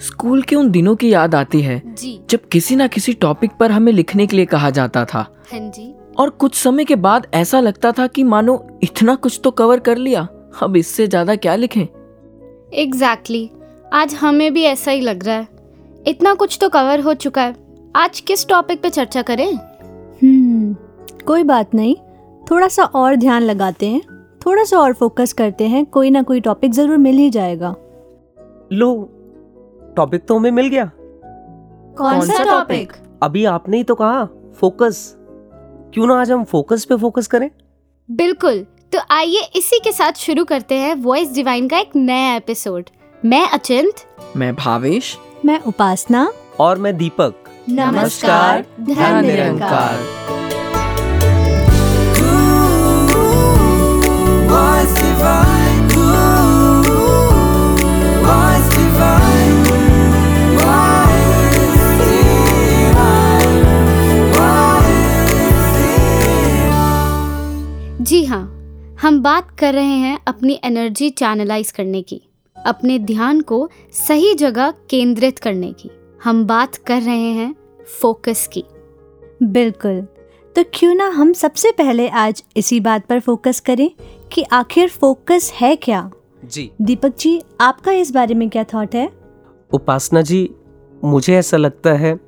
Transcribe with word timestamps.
School 0.00 0.42
के 0.42 0.56
उन 0.56 0.70
दिनों 0.70 0.94
की 0.96 1.12
याद 1.12 1.34
आती 1.34 1.60
है 1.60 1.82
जी। 1.88 2.18
जब 2.30 2.48
किसी 2.52 2.76
ना 2.76 2.86
किसी 2.86 3.12
टॉपिक 3.14 3.52
पर 3.60 3.72
हमें 3.72 3.92
लिखने 3.92 4.26
के 4.26 4.36
लिए 4.36 4.46
कहा 4.46 4.70
जाता 4.70 5.04
था। 5.04 5.26
हाँ 5.52 5.60
जी। 5.60 5.92
और 6.18 6.30
कुछ 6.30 6.54
समय 6.54 6.84
के 6.84 6.96
बाद 6.96 7.26
ऐसा 7.34 7.60
लगता 7.60 7.92
था 7.92 8.06
कि 8.06 8.22
मानो 8.24 8.60
इतना 8.82 9.14
कुछ 9.14 9.40
तो 9.44 9.50
कवर 9.50 9.78
कर 9.80 9.96
लिया 9.96 10.26
अब 10.62 10.76
इससे 10.76 11.06
ज़्यादा 11.06 11.36
क्या 11.36 11.54
लिखें? 11.56 11.80
Exactly 11.80 13.38
exactly. 13.38 13.94
आज 13.94 14.14
हमें 14.14 14.52
भी 14.54 14.62
ऐसा 14.62 14.90
ही 14.90 15.00
लग 15.00 15.24
रहा 15.24 15.36
है। 15.36 15.48
इतना 16.06 16.34
कुछ 16.34 16.58
तो 16.60 16.68
कवर 16.68 17.00
हो 17.00 17.14
चुका 17.14 17.42
है। 17.42 17.54
आज 17.96 18.20
किस 18.20 18.46
टॉपिक 18.48 18.82
पे 18.82 18.90
चर्चा 18.90 19.22
करें? 19.22 19.52
हम्म 20.22 20.74
कोई 21.26 21.42
बात 21.42 21.74
नहीं। 21.74 21.94
थोड़ा 22.50 22.68
सा 22.68 22.84
और 22.84 23.16
ध्यान 23.16 23.42
लगाते 23.42 23.86
हैं। 23.86 24.00
थोड़ा 24.46 24.64
सा 24.64 24.78
और 24.78 24.92
फोकस 24.92 25.32
करते 25.32 25.66
हैं। 25.68 25.84
कोई 25.86 26.10
ना 26.10 26.22
कोई 26.22 26.40
टॉपिक 26.40 26.72
ज़रूर 26.72 26.96
मिल 26.96 27.16
ही 27.16 27.30
जाएगा। 27.30 27.74
लो 28.72 28.90
टॉपिक 29.98 30.26
तो 30.26 30.38
हमें 30.38 30.50
मिल 30.50 30.68
गया। 30.68 30.90
कौन 31.98 32.20
सा 32.26 32.42
टॉपिक 32.44 32.92
अभी 33.22 33.44
आपने 33.44 33.76
ही 33.76 33.84
तो 33.84 33.94
कहा 33.94 34.24
फोकस 34.60 35.14
क्यों 35.94 36.06
ना 36.06 36.20
आज 36.20 36.30
हम 36.32 36.44
फोकस 36.44 36.84
पे 36.84 36.96
फोकस 36.96 37.26
करें? 37.26 37.50
बिल्कुल 38.08 38.66
तो 38.92 38.98
आइए 39.10 39.40
इसी 39.56 39.78
के 39.84 39.92
साथ 39.92 40.12
शुरू 40.16 40.44
करते 40.44 40.74
हैं 40.74 40.94
वॉइस 41.02 41.34
डिवाइन 41.34 41.68
का 41.68 41.78
एक 41.78 41.96
नया 41.96 42.34
एपिसोड 42.36 42.90
मैं 43.24 43.48
अचिंत। 43.48 44.04
मैं 44.36 44.54
भावेश। 44.56 45.16
मैं 45.44 45.60
उपासना। 45.62 46.30
और 46.60 46.78
मैं 46.78 46.96
दीपक। 46.96 47.34
नमस्कार, 47.68 48.64
ध्यान 48.80 49.24
निरंकार। 49.26 49.96
Divine, 54.98 55.57
जी 68.00 68.24
हाँ 68.24 68.42
हम 69.00 69.22
बात 69.22 69.50
कर 69.58 69.74
रहे 69.74 69.96
हैं 69.96 70.18
अपनी 70.26 70.60
एनर्जी 70.64 71.10
चैनलाइज 71.10 71.70
करने 71.70 72.02
की 72.02 72.22
अपने 72.66 72.98
ध्यान 72.98 73.40
को 73.40 73.70
सही 73.92 74.34
जगह 74.34 74.70
केंद्रित 74.70 75.38
करने 75.38 75.72
की। 75.72 75.90
हम 76.24 76.46
बात 76.46 76.76
कर 76.76 77.02
रहे 77.02 77.30
हैं 77.32 77.54
फोकस 78.00 78.48
की। 78.52 78.64
बिल्कुल 79.42 80.00
तो 80.56 80.64
क्यों 80.74 80.94
ना 80.94 81.06
हम 81.06 81.32
सबसे 81.32 81.72
पहले 81.72 82.08
आज 82.08 82.44
इसी 82.56 82.80
बात 82.80 83.06
पर 83.06 83.20
फोकस 83.20 83.60
करें 83.60 83.90
कि 84.32 84.42
आखिर 84.42 84.88
फोकस 84.88 85.52
है 85.54 85.76
क्या? 85.76 86.10
जी। 86.44 86.70
दीपक 86.82 87.16
जी 87.16 87.42
आपका 87.60 87.92
इस 87.92 88.10
बारे 88.10 88.34
में 88.34 88.50
क्या 88.50 88.64
थॉट 88.64 88.94
है? 88.94 89.10
उपासना 89.72 90.22
जी 90.22 90.50
मुझे 91.04 91.34
ऐसा 91.34 91.56
लगता 91.56 91.92
है 91.92 92.20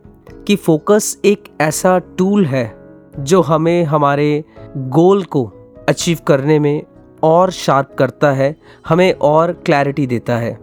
कि 0.47 0.57
फोकस 0.57 1.19
एक 1.25 1.45
ऐसा 1.61 1.99
टूल 1.99 2.47
है 2.47 2.81
जो 3.21 3.41
हमें 3.41 3.85
हमारे 3.85 4.45
गोल 4.77 5.25
को 5.25 5.53
अचीव 5.91 6.19
करने 6.27 6.59
में 6.59 6.83
और 7.23 7.51
शार्प 7.51 7.95
करता 7.99 8.33
है, 8.33 8.55
हमें 8.89 9.13
और 9.13 9.53
क्लैरिटी 9.67 10.07
देता 10.07 10.37
है। 10.37 10.57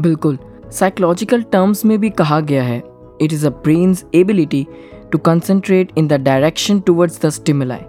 बिल्कुल। 0.00 0.38
साइकोलॉजिकल 0.70 1.42
टर्म्स 1.42 1.84
में 1.84 1.98
भी 2.00 2.10
कहा 2.10 2.40
गया 2.40 2.62
है। 2.62 2.82
It 3.20 3.32
is 3.32 3.46
a 3.46 3.50
brain's 3.50 4.04
ability 4.14 4.66
to 5.12 5.18
concentrate 5.18 5.92
in 5.98 6.06
the 6.08 6.12
direction 6.12 6.80
towards 6.80 7.20
the 7.26 7.28
stimuli 7.28 7.80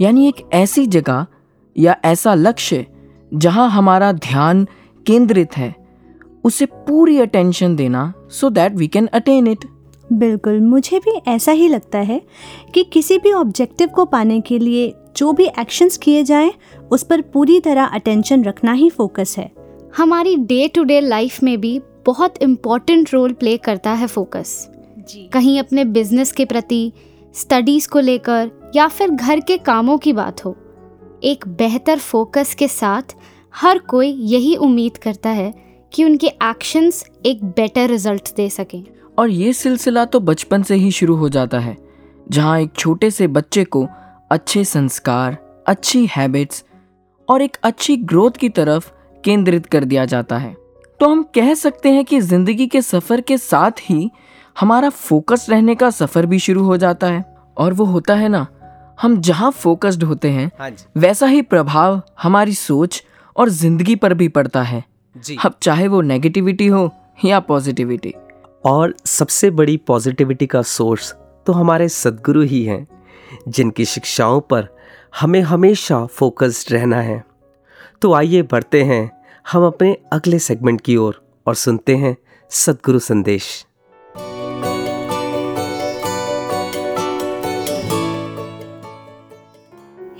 यानी 0.00 0.26
एक 0.28 0.44
ऐसी 0.52 0.86
जगह 0.86 1.26
या 1.76 1.96
ऐसा 2.04 2.34
लक्ष्य 2.34 2.86
जहाँ 3.34 3.68
हमारा 3.70 4.12
ध्यान 4.12 4.66
केंद्रित 5.06 5.56
है, 5.56 5.74
उसे 6.44 6.66
पूरी 6.66 7.18
अटेंशन 7.20 7.76
देना 7.76 8.12
so 8.30 8.50
that 8.50 8.74
we 8.74 8.88
can 8.88 9.06
attain 9.06 9.46
it 9.46 9.64
बिल्कुल 10.12 10.60
मुझे 10.60 10.98
भी 10.98 11.10
ऐसा 11.28 11.52
ही 11.52 11.68
लगता 11.68 11.98
है 11.98 12.20
कि 12.74 12.84
किसी 12.84 13.18
भी 13.18 13.32
ऑब्जेक्टिव 13.32 13.88
को 13.88 14.04
पाने 14.04 14.40
के 14.40 14.58
लिए 14.58 14.94
जो 15.16 15.32
भी 15.32 15.44
एक्शंस 15.44 15.96
किए 15.96 16.22
जाएँ 16.24 16.52
उस 16.90 17.02
पर 17.02 17.20
पूरी 17.20 17.60
तरह 17.60 17.84
अटेंशन 17.84 18.44
रखना 18.44 18.72
ही 18.72 18.90
फोकस 18.90 19.34
है। 19.38 19.50
हमारी 19.96 20.36
डे 20.36 20.68
टू 20.68 20.82
डे 20.84 21.00
लाइफ 21.00 21.42
में 21.42 21.60
भी 21.60 21.80
बहुत 22.06 22.42
इम्पोर्टेंट 22.42 23.14
रोल 23.14 23.32
प्ले 23.32 23.56
करता 23.56 23.90
है 23.90 24.06
फोकस 24.06 24.68
जी। 24.98 25.28
कहीं 25.32 25.58
अपने 25.60 25.84
बिज़नेस 25.84 26.32
के 26.32 26.44
प्रति 26.44 26.92
स्टडीज़ 27.34 27.88
को 27.88 28.00
लेकर 28.00 28.50
या 28.74 28.88
फिर 28.88 29.10
घर 29.10 29.40
के 29.40 29.56
कामों 29.56 29.98
की 29.98 30.12
बात 30.12 30.44
हो 30.44 30.56
एक 31.24 31.48
बेहतर 31.48 31.98
फोकस 31.98 32.54
के 32.54 32.68
साथ 32.68 33.14
हर 33.54 33.78
कोई 33.78 34.08
यही 34.08 34.56
उम्मीद 34.56 34.96
करता 34.96 35.30
है 35.30 35.54
कि 35.92 36.04
उनके 36.04 36.26
एक्शंस 36.26 37.04
एक 37.26 37.44
बेटर 37.44 37.88
रिज़ल्ट 37.88 38.34
दे 38.36 38.50
सकें। 38.50 38.84
और 39.18 39.30
ये 39.30 39.52
सिलसिला 39.52 40.04
तो 40.04 40.20
बचपन 40.20 40.62
से 40.62 40.74
ही 40.74 40.90
शुरू 40.90 41.16
हो 41.16 41.28
जाता 41.28 41.58
है 41.58 41.76
जहाँ 42.30 42.58
एक 42.60 42.72
छोटे 42.74 43.10
से 43.10 43.26
बच्चे 43.26 43.64
को 43.64 43.86
अच्छे 44.30 44.64
संस्कार 44.64 45.36
अच्छी 45.66 46.04
हैबिट्स 46.06 46.64
और 47.28 47.42
एक 47.42 47.56
अच्छी 47.62 47.96
ग्रोथ 47.96 48.30
की 48.30 48.48
तरफ़ 48.48 48.90
केंद्रित 49.24 49.66
कर 49.66 49.84
दिया 49.84 50.04
जाता 50.04 50.36
है। 50.38 50.54
तो 51.00 51.08
हम 51.08 51.22
कह 51.34 51.54
सकते 51.54 51.90
हैं 51.90 52.04
कि 52.04 52.20
ज़िंदगी 52.20 52.66
के 52.66 52.82
सफ़र 52.82 53.20
के 53.20 53.38
साथ 53.38 53.80
ही 53.80 54.10
हमारा 54.56 54.88
फोकस 54.90 55.46
रहने 55.50 55.74
का 55.74 55.90
सफ़र 55.90 56.26
भी 56.26 56.38
शुरू 56.38 56.62
हो 56.64 56.76
जाता 56.76 57.06
है। 57.06 57.24
और 57.56 57.72
वो 57.72 57.84
होता 57.84 58.14
है 58.14 58.28
ना 58.28 58.46
हम 59.02 59.20
जहाँ 59.20 59.50
फोकस्ड 59.52 60.02
होते 60.04 60.30
हैं 60.30 60.50
हाँ 60.58 60.70
वैसा 60.96 61.26
ही 61.26 61.42
प्रभाव 61.42 62.00
हमारी 62.22 62.54
सोच 62.54 63.02
और 63.36 63.48
ज़िंदगी 63.48 63.96
पर 63.96 64.14
भी 64.14 64.28
पड़ता 64.28 64.62
है। 64.62 64.84
जी। 65.16 65.36
अब 65.44 65.54
चाहे 65.62 65.88
वो 65.88 66.00
नेगेटिविटी 66.02 66.66
हो 66.66 66.90
या 67.24 67.40
पॉजिटिविटी 67.40 68.14
और 68.66 68.94
सबसे 69.06 69.50
बड़ी 69.50 69.76
पॉजिटिविटी 69.76 70.46
का 70.46 70.62
सोर्स 70.62 71.12
तो 71.46 71.52
हमारे 71.52 71.88
सदगुरु 71.88 72.42
ही 72.42 72.62
हैं, 72.64 72.86
जिनकी 73.48 73.84
शिक्षाओं 73.84 74.40
पर 74.40 74.68
हमें 75.20 75.40
हमेशा 75.40 76.04
फोकस्ड 76.06 76.72
रहना 76.72 77.00
है। 77.00 77.22
तो 78.02 78.12
आइए 78.12 78.42
बढ़ते 78.42 78.82
हैं, 78.84 79.10
हम 79.52 79.66
अपने 79.66 79.96
अगले 80.12 80.38
सेगमेंट 80.38 80.80
की 80.80 80.96
ओर 80.96 81.22
और 81.46 81.54
सुनते 81.54 81.96
हैं 81.96 82.16
सदगुरु 82.50 82.98
संदेश। 82.98 83.66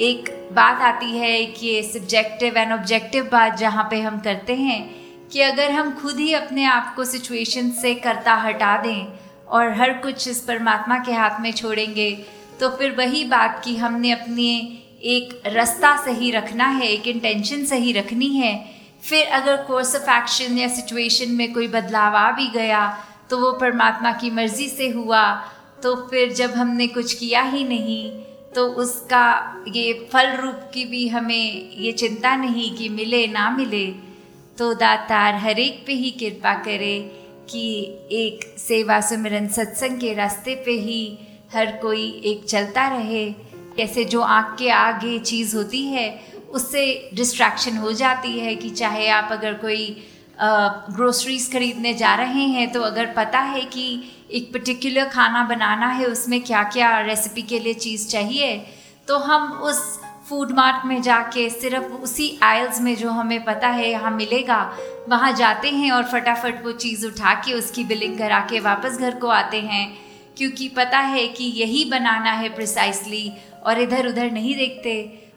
एक 0.00 0.30
बात 0.52 0.80
आती 0.82 1.18
है 1.18 1.44
कि 1.46 1.66
ये 1.66 1.82
सब्जेक्टिव 1.82 2.56
एंड 2.56 2.72
ऑब्जेक्टिव 2.72 3.24
बात 3.24 3.56
जहाँ 3.58 3.86
पे 3.90 4.00
हम 4.00 4.18
करते 4.18 4.54
हैं 4.54 5.05
कि 5.32 5.40
अगर 5.40 5.70
हम 5.70 5.92
खुद 5.92 6.18
ही 6.18 6.32
अपने 6.34 6.64
आप 6.64 6.94
को 6.96 7.04
सिचुएशन 7.04 7.70
से 7.70 7.94
करता 7.94 8.34
हटा 8.34 8.76
दें 8.82 9.06
और 9.48 9.72
हर 9.72 9.92
कुछ 9.92 10.28
इस 10.28 10.40
परमात्मा 10.40 10.98
के 10.98 11.12
हाथ 11.12 11.40
में 11.40 11.52
छोड़ेंगे 11.52 12.10
तो 12.60 12.68
फिर 12.70 12.94
वही 12.98 13.24
बात 13.24 13.60
कि 13.64 13.76
हमने 13.76 14.10
अपने 14.10 14.48
एक 15.04 15.40
रास्ता 15.46 15.96
सही 16.04 16.30
रखना 16.30 16.66
है, 16.68 16.86
एक 16.88 17.06
इंटेंशन 17.08 17.64
सही 17.64 17.92
रखनी 17.92 18.28
है, 18.28 18.54
फिर 19.02 19.26
अगर 19.26 19.56
कोर्स 19.62 19.94
ऑफ़ 19.96 20.10
एक्शन 20.10 20.58
या 20.58 20.68
सिचुएशन 20.68 21.32
में 21.32 21.52
कोई 21.52 21.68
बदलाव 21.68 22.16
आ 22.16 22.30
भी 22.30 22.48
गया 22.48 22.86
तो 23.30 23.38
वो 23.38 23.52
परमात्मा 23.52 24.12
की 24.12 24.30
मर्ज़ी 24.30 24.68
से 24.68 24.88
हुआ 24.88 25.22
तो 25.82 25.94
फिर 26.10 26.32
जब 26.32 26.54
हमने 26.54 26.86
कुछ 26.86 27.12
किया 27.12 27.42
ही 27.42 27.64
नहीं 27.64 28.10
तो 28.54 28.66
उसका 28.82 29.26
ये 29.68 29.92
फल 30.12 30.32
रूप 30.36 30.70
की 30.74 30.84
भी 30.84 31.06
हमें 31.08 31.70
ये 31.72 31.92
चिंता 31.92 32.36
नहीं 32.36 32.70
कि 32.76 32.88
मिले, 32.88 33.26
ना 33.26 33.50
मिले। 33.50 33.86
तो 34.58 34.72
दातार 34.74 35.34
हर 35.34 35.58
एक 35.58 35.82
पे 35.86 35.92
ही 35.92 36.10
कृपा 36.10 36.54
करे 36.54 36.98
कि 37.50 37.64
एक 38.12 38.44
सेवा 38.58 39.00
सुमिरन 39.00 39.48
सत्संग 39.48 39.98
के 40.00 40.12
रास्ते 40.14 40.54
पे 40.54 40.72
ही 40.80 41.18
हर 41.54 41.72
कोई 41.72 42.08
एक 42.24 42.44
चलता 42.44 42.86
रहे। 42.88 43.24
कैसे 43.76 44.04
जो 44.04 44.20
आँख 44.20 44.56
के 44.58 44.68
आगे 44.70 45.18
चीज़ 45.18 45.56
होती 45.56 45.82
है, 45.82 46.08
उससे 46.50 47.10
डिस्ट्रैक्शन 47.14 47.76
हो 47.76 47.92
जाती 47.92 48.38
है 48.38 48.54
कि 48.56 48.70
चाहे 48.70 49.08
आप 49.08 49.28
अगर 49.32 49.54
कोई 49.54 50.04
ग्रोसरीज 50.40 51.52
खरीदने 51.52 51.92
जा 51.94 52.14
रहे 52.14 52.44
हैं 52.46 52.70
तो 52.72 52.80
अगर 52.82 53.06
पता 53.06 53.40
है 53.40 53.60
कि 53.60 53.86
एक 54.32 54.52
पर्टिकुलर 54.52 55.08
खाना 55.08 55.44
बनाना 55.44 55.88
है, 55.88 56.06
उसमें 56.06 56.40
क्या 56.40 56.62
क्या 56.62 56.98
रेसिपी 57.00 57.42
के 57.42 57.58
लिए 57.58 57.74
चीज़ 57.74 58.08
चाहिए 58.08 58.56
तो 59.08 59.18
हम 59.18 59.52
उस 59.62 60.00
फ़ूड 60.28 60.50
मार्ट 60.50 60.84
में 60.86 61.00
जाके 61.02 61.48
सिर्फ़ 61.50 61.92
उसी 61.94 62.38
आयल्स 62.42 62.80
में 62.80 62.94
जो 62.96 63.10
हमें 63.10 63.44
पता 63.44 63.68
है, 63.68 63.88
यहाँ 63.90 64.10
मिलेगा, 64.10 64.58
वहाँ 65.08 65.32
जाते 65.32 65.70
हैं 65.70 65.90
और 65.92 66.04
फटाफट 66.04 66.64
वो 66.64 66.72
चीज़ 66.74 67.06
उठा 67.06 67.34
के 67.36 67.52
उसकी 67.52 67.84
बिलिंग 67.84 68.18
करा 68.18 68.40
के 68.50 68.60
वापस 68.60 68.98
घर 68.98 69.18
को 69.18 69.28
आते 69.28 69.60
हैं, 69.60 69.86
क्योंकि 70.36 70.68
पता 70.68 70.98
है 70.98 71.26
कि 71.28 71.44
यही 71.56 71.84
बनाना 71.90 72.32
है 72.32 72.48
प्रिसाइसली 72.54 73.30
और 73.64 73.80
इधर 73.80 74.08
उधर 74.08 74.30
नहीं 74.30 74.56
देखते। 74.56 74.96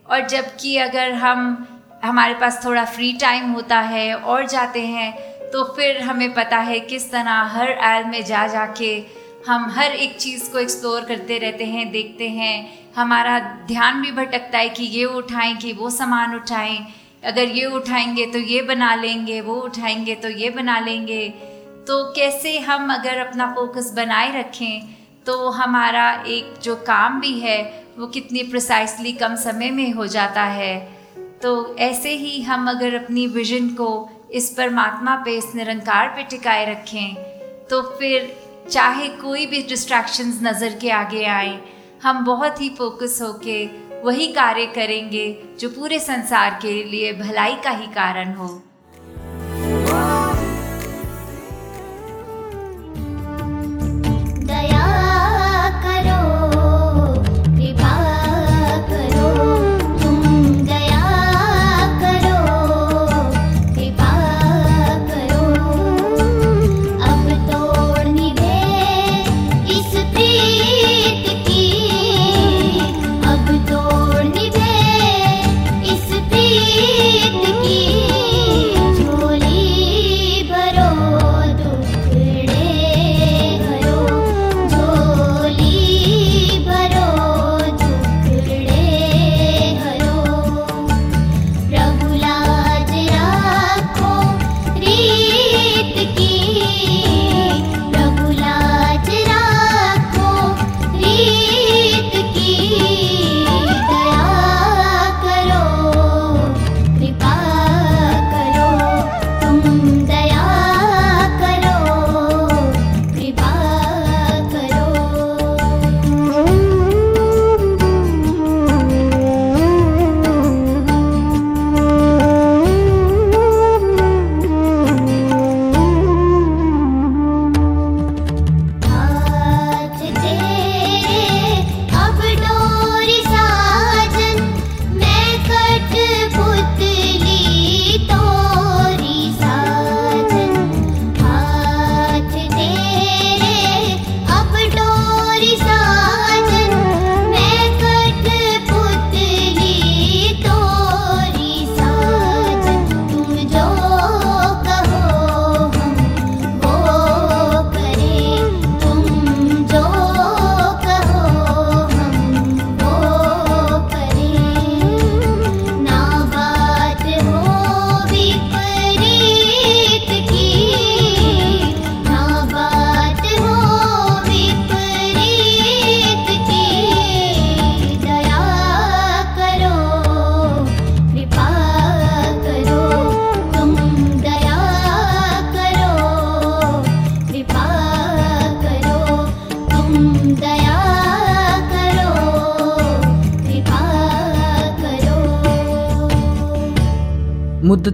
और 0.10 0.28
जबकि 0.28 0.76
अगर 0.80 1.12
हम, 1.14 1.68
हमारे 2.04 2.34
पास 2.34 2.64
थोड़ा 2.66 2.86
फ्री 2.88 3.12
टाइम 3.14 3.52
होता 3.52 3.80
है 3.82 4.14
और 4.16 4.46
जाते 4.48 4.86
हैं 4.88 5.12
तो 5.52 5.64
फिर 5.76 6.02
हमें 6.02 6.34
पता 6.34 6.58
है 6.60 6.80
किस 6.82 7.10
तरह 7.12 7.42
हर 7.54 7.72
आयल 7.80 8.06
में 8.06 8.24
जा 8.26 8.46
जा 8.48 8.66
के 8.78 9.00
हम 9.48 9.70
हर 9.70 9.92
एक 9.92 10.18
चीज़ 10.18 10.52
को 10.52 10.60
एक्सप्लोर 10.60 11.02
करते 11.02 11.38
रहते 11.38 11.66
हैं, 11.66 11.90
देखते 11.92 12.30
हैं। 12.30 12.94
हमारा 12.96 13.40
ध्यान 13.68 14.02
भी 14.02 14.12
भटकता 14.12 14.58
है 14.58 14.70
कि 14.70 14.84
ये 14.84 15.06
उठाएँ, 15.06 15.56
कि 15.56 15.74
वो 15.74 15.90
सामान 15.90 16.36
उठाएँ। 16.36 16.80
अगर 17.24 17.44
ये 17.44 17.66
उठाएँगे 17.66 18.26
तो 18.26 18.40
ये 18.40 18.62
बना 18.62 18.94
लेंगे, 18.96 19.40
वो 19.42 19.56
उठाएँगे 19.56 20.16
तो 20.16 20.30
ये 20.30 20.50
बना 20.50 20.80
लेंगे। 20.80 21.28
तो 21.88 22.04
कैसे 22.14 22.58
हम 22.60 22.94
अगर 22.94 23.18
अपना 23.18 23.52
फोकस 23.52 23.92
बनाए 23.96 24.40
रखें 24.40 24.96
तो 25.26 25.50
हमारा 25.50 26.12
एक 26.28 26.54
जो 26.64 26.76
काम 26.88 27.20
भी 27.22 27.40
है, 27.40 27.86
वो 27.98 28.08
कितनी 28.08 28.44
प्रिसाइसली 28.44 29.12
कम 29.14 29.36
समय 29.36 29.70
में 29.72 29.92
हो 29.94 30.08
जाता 30.08 30.44
है। 30.44 30.78
तो 31.42 31.76
ऐसे 31.78 32.10
ही 32.10 32.42
हम 32.42 32.70
अगर 32.70 32.96
अपनी 32.96 33.26
विजन 33.28 33.70
को 33.70 34.10
इस 34.32 34.50
परमात्मा 34.50 35.16
पे, 35.16 35.38
इस 35.38 35.56
निरंकार 35.56 36.08
पे 36.08 36.24
टिकाए 36.24 36.72
रखें 36.72 37.16
तो 37.70 37.82
फिर 37.98 38.49
चाहे 38.72 39.08
कोई 39.18 39.46
भी 39.46 39.62
डिस्ट्रैक्शंस 39.64 40.40
नज़र 40.44 40.78
के 40.82 40.90
आगे 40.92 41.24
आए, 41.26 41.60
हम 42.04 42.24
बहुत 42.26 42.62
ही 42.62 42.70
फोकस 42.70 43.18
होके 43.22 43.66
वही 44.04 44.28
कार्य 44.34 44.66
करेंगे 44.66 45.28
जो 45.60 45.70
पूरे 45.70 46.00
संसार 46.00 46.60
के 46.62 46.84
लिए 46.84 47.14
भलाई 47.14 47.56
का 47.64 47.70
ही 47.70 47.88
कारण 47.94 48.34
हो। 48.34 48.48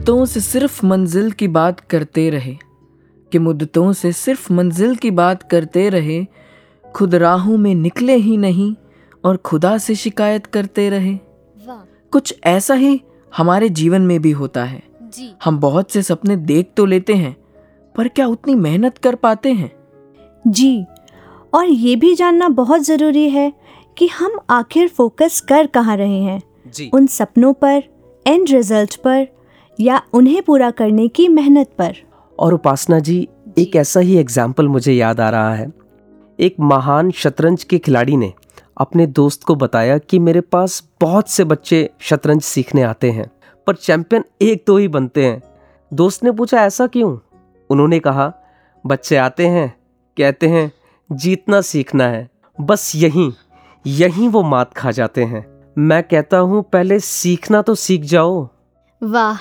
मुद्दतों 0.06 0.26
से 0.26 0.40
सिर्फ़ 0.40 0.86
मंजिल 0.86 1.32
की 1.32 1.48
बात 1.48 1.80
करते 1.80 2.30
रहे 2.30 2.54
कि 3.32 3.40
मुद्दतों 3.40 3.94
से 3.94 4.12
सिर्फ़ 4.12 4.52
मंजिल 4.54 4.96
की 4.96 5.12
बात 5.12 5.44
करते 5.44 5.88
रहे 5.90 6.26
खुद 6.96 7.16
राहों 7.16 7.58
में 7.58 7.74
निकले 7.76 8.16
ही 8.16 8.38
नहीं 8.38 8.76
और 9.24 9.38
खुदा 9.38 9.78
से 9.78 9.96
शिकायत 9.96 10.46
करते 10.46 10.90
रहे। 10.90 11.18
कुछ 12.12 12.36
ऐसा 12.44 12.74
ही 12.74 13.02
हमारे 13.38 13.70
जीवन 13.70 14.02
में 14.02 14.22
भी 14.22 14.32
होता 14.32 14.64
है। 14.64 14.84
जी। 15.02 15.34
हम 15.44 15.60
बहुत 15.60 15.92
से 15.92 16.02
सपने 16.02 16.36
देख 16.36 16.72
तो 16.78 16.86
लेते 16.86 17.14
हैं 17.14 17.36
पर 17.96 18.08
क्या 18.08 18.28
उतनी 18.28 18.56
मेहनत 18.56 18.98
कर 18.98 19.16
पाते 19.16 19.54
हैं? 19.54 19.72
जी 20.48 20.86
और 21.54 21.66
ये 21.66 21.96
भी 21.96 22.16
जानना 22.16 22.50
बहुत 22.50 22.82
ज़रूरी 22.82 23.30
है 23.30 23.54
कि 23.98 24.08
हम 24.08 24.40
आखिर 24.50 24.88
फोकस 24.88 25.42
कर 25.42 25.68
कहाँ 25.68 25.98
रहे 25.98 26.22
हैं। 26.22 26.42
जी। 26.68 26.92
उन 26.94 27.08
सपनों 27.08 27.54
पर 27.54 27.84
एंड 28.28 28.50
रिज़ल्ट 28.50 28.96
पर 28.96 29.35
या 29.80 30.02
उन्हें 30.14 30.42
पूरा 30.44 30.70
करने 30.72 31.08
की 31.08 31.28
मेहनत 31.28 31.70
पर। 31.78 31.96
और 32.40 32.54
उपासना 32.54 33.00
जी 33.00 33.28
एक 33.58 33.76
ऐसा 33.76 34.00
ही 34.00 34.18
एग्ज़ाम्पल 34.18 34.68
मुझे 34.68 34.94
याद 34.94 35.20
आ 35.20 35.30
रहा 35.30 35.54
है। 35.56 35.72
एक 36.40 36.56
महान 36.62 37.12
शतरंज 37.12 37.64
के 37.64 37.78
खिलाड़ी 37.78 38.18
ने 38.18 38.34
अपने 38.78 39.08
दोस्त 39.08 39.44
को 39.44 39.56
बताया 39.56 39.98
कि 39.98 40.20
मेरे 40.20 40.42
पास 40.42 40.84
बहुत 41.02 41.30
से 41.30 41.44
बच्चे 41.44 41.90
शतरंज 42.00 42.42
सीखने 42.42 42.82
आते 42.84 43.12
हैं 43.12 43.30
पर 43.68 43.76
चैंपियन 43.76 44.24
एक 44.42 44.64
दो 44.68 44.78
ही 44.78 44.88
बनते 44.88 45.26
हैं। 45.26 45.42
दोस्त 45.92 46.24
ने 46.24 46.32
पूछा 46.32 46.64
ऐसा 46.64 46.88
क्यों? 46.88 47.18
उन्होंने 47.70 48.00
कहा 48.00 48.32
बच्चे 48.86 49.16
आते 49.18 49.48
हैं 49.48 49.74
कहते 50.18 50.48
हैं 50.48 50.72
जीतना 51.10 51.62
सीखना 51.62 52.08
है 52.08 52.28
बस 52.58 52.92
यहीं 52.96 53.32
यहीं 53.86 54.28
वो 54.30 54.42
मात 54.44 54.74
खा 54.74 54.92
जाते 54.92 55.24
हैं। 55.24 55.46
मैं 55.78 56.02
कहता 56.04 56.38
हूँ 56.40 56.62
पहले 56.64 57.00
सीखना 57.00 57.62
तो 57.62 57.76
सीख 57.76 58.02
जाओ। 58.04 58.48
वाह 59.02 59.38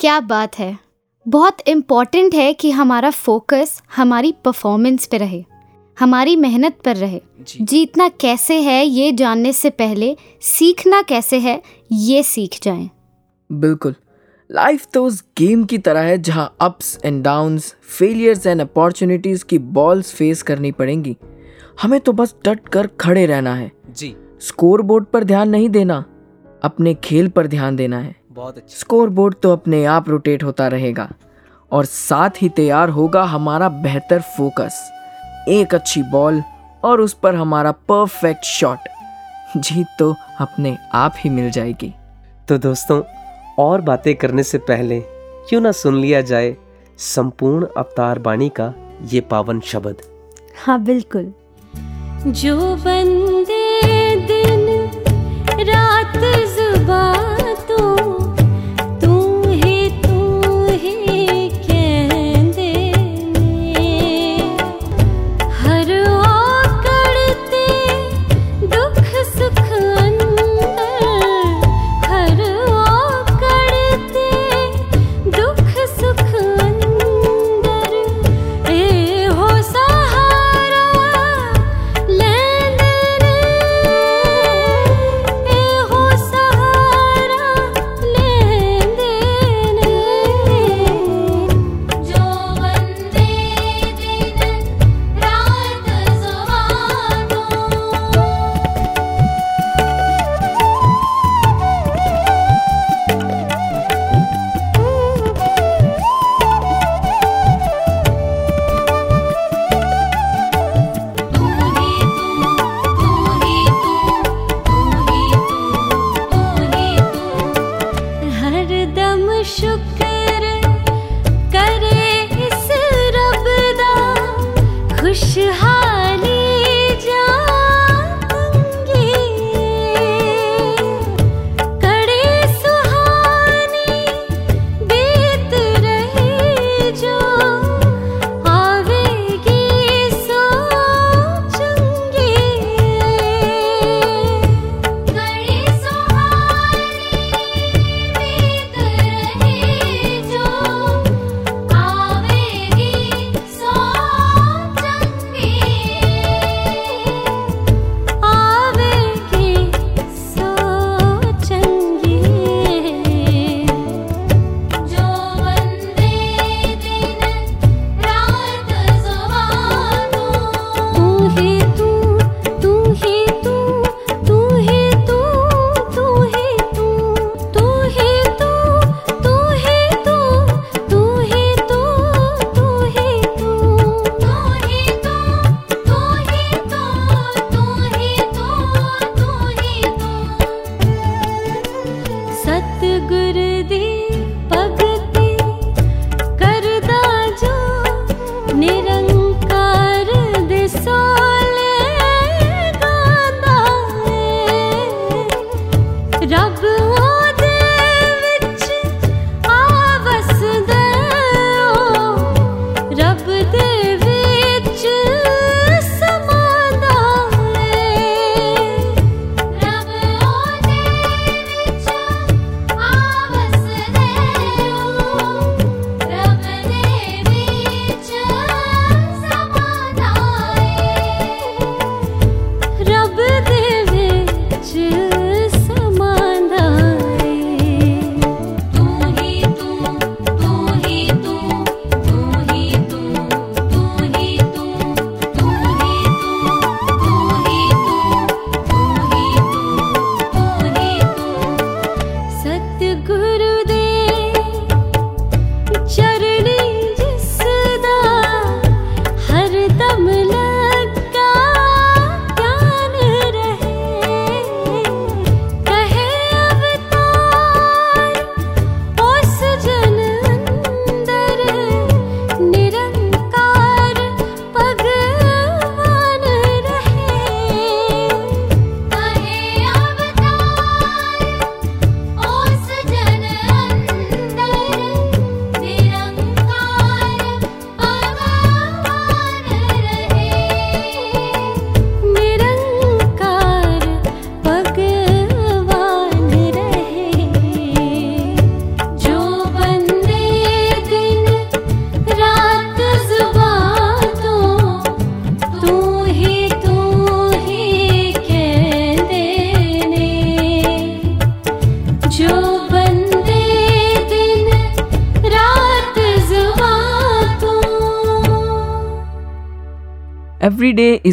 क्या 0.00 0.20
बात 0.20 0.58
है। 0.58 0.78
बहुत 1.26 1.56
इंपॉर्टेंट 1.66 2.34
है 2.34 2.52
कि 2.52 2.70
हमारा 2.70 3.10
फोकस 3.10 3.82
हमारी 3.96 4.32
परफॉर्मेंस 4.44 5.06
पे 5.06 5.18
रहे 5.18 5.44
हमारी 5.98 6.36
मेहनत 6.36 6.78
पर 6.84 6.96
रहे। 6.96 7.20
जी। 7.40 7.64
जीतना 7.64 8.08
कैसे 8.08 8.60
है 8.60 8.84
ये 8.86 9.12
जानने 9.12 9.52
से 9.52 9.70
पहले 9.70 10.16
सीखना 10.40 11.02
कैसे 11.02 11.38
है 11.38 11.62
ये 11.92 12.22
सीख 12.22 12.58
जाएँ। 12.62 12.90
बिल्कुल। 13.52 13.94
लाइफ 14.50 14.86
तो 14.94 15.04
उस 15.04 15.24
गेम 15.38 15.64
की 15.64 15.78
तरह 15.78 16.00
है 16.00 16.18
जहाँ 16.18 16.56
ups 16.60 16.98
and 17.04 17.22
downs 17.24 17.74
failures 17.98 18.46
and 18.46 18.60
opportunities 18.60 19.44
की 19.44 19.58
बॉल्स 19.58 20.12
फेस 20.14 20.42
करनी 20.42 20.72
पड़ेंगी। 20.72 21.16
हमें 21.82 22.00
तो 22.00 22.12
बस 22.12 22.34
डट 22.44 22.68
कर 22.68 22.86
खड़े 22.86 23.26
रहना 23.26 23.54
है। 23.54 23.72
जी। 23.90 24.14
स्कोर 24.40 24.82
बोर्ड 24.82 25.04
पर 25.04 25.24
ध्यान 25.24 25.48
नहीं 25.48 25.68
देना 25.68 26.04
अपने 26.62 26.94
खेल 26.94 27.28
पर 27.28 27.46
ध्यान 27.46 27.76
देना 27.76 27.98
है। 27.98 28.23
बहुत 28.34 28.56
अच्छा। 28.58 28.78
स्कोर 28.78 29.08
बोर्ड 29.08 29.34
तो 29.42 29.50
अपने 29.52 29.84
आप 29.86 30.08
रोटेट 30.08 30.42
होता 30.42 30.66
रहेगा 30.68 31.08
और 31.72 31.84
साथ 31.84 32.40
ही 32.42 32.48
तैयार 32.56 32.88
होगा 32.88 33.22
हमारा 33.24 33.68
बेहतर 33.84 34.20
फोकस 34.36 34.78
एक 35.48 35.74
अच्छी 35.74 36.02
बॉल 36.12 36.42
और 36.84 37.00
उस 37.00 37.12
पर 37.22 37.34
हमारा 37.34 37.72
परफेक्ट 37.88 38.44
शॉट 38.44 38.88
जीत 39.58 39.86
तो 39.98 40.14
अपने 40.40 40.76
आप 40.94 41.14
ही 41.18 41.30
मिल 41.30 41.50
जाएगी। 41.50 41.92
तो 42.48 42.58
दोस्तों 42.58 43.00
और 43.58 43.80
बातें 43.80 44.14
करने 44.16 44.42
से 44.42 44.58
पहले 44.70 45.00
क्यों 45.48 45.60
ना 45.60 45.72
सुन 45.74 46.00
लिया 46.00 46.20
जाए 46.32 46.56
संपूर्ण 46.98 47.66
अवतार 47.76 48.18
बाणी 48.18 48.48
का 48.58 48.72
ये 49.12 49.20
पावन 49.30 49.60
शब्द। 49.64 50.02
हाँ 50.64 50.82
बिल्कुल। 50.84 51.32
जो 52.26 52.56
बंदे 52.76 53.62
दिन 54.26 54.66
रात 55.68 56.16
जुबा 56.56 57.02
तू 57.68 57.73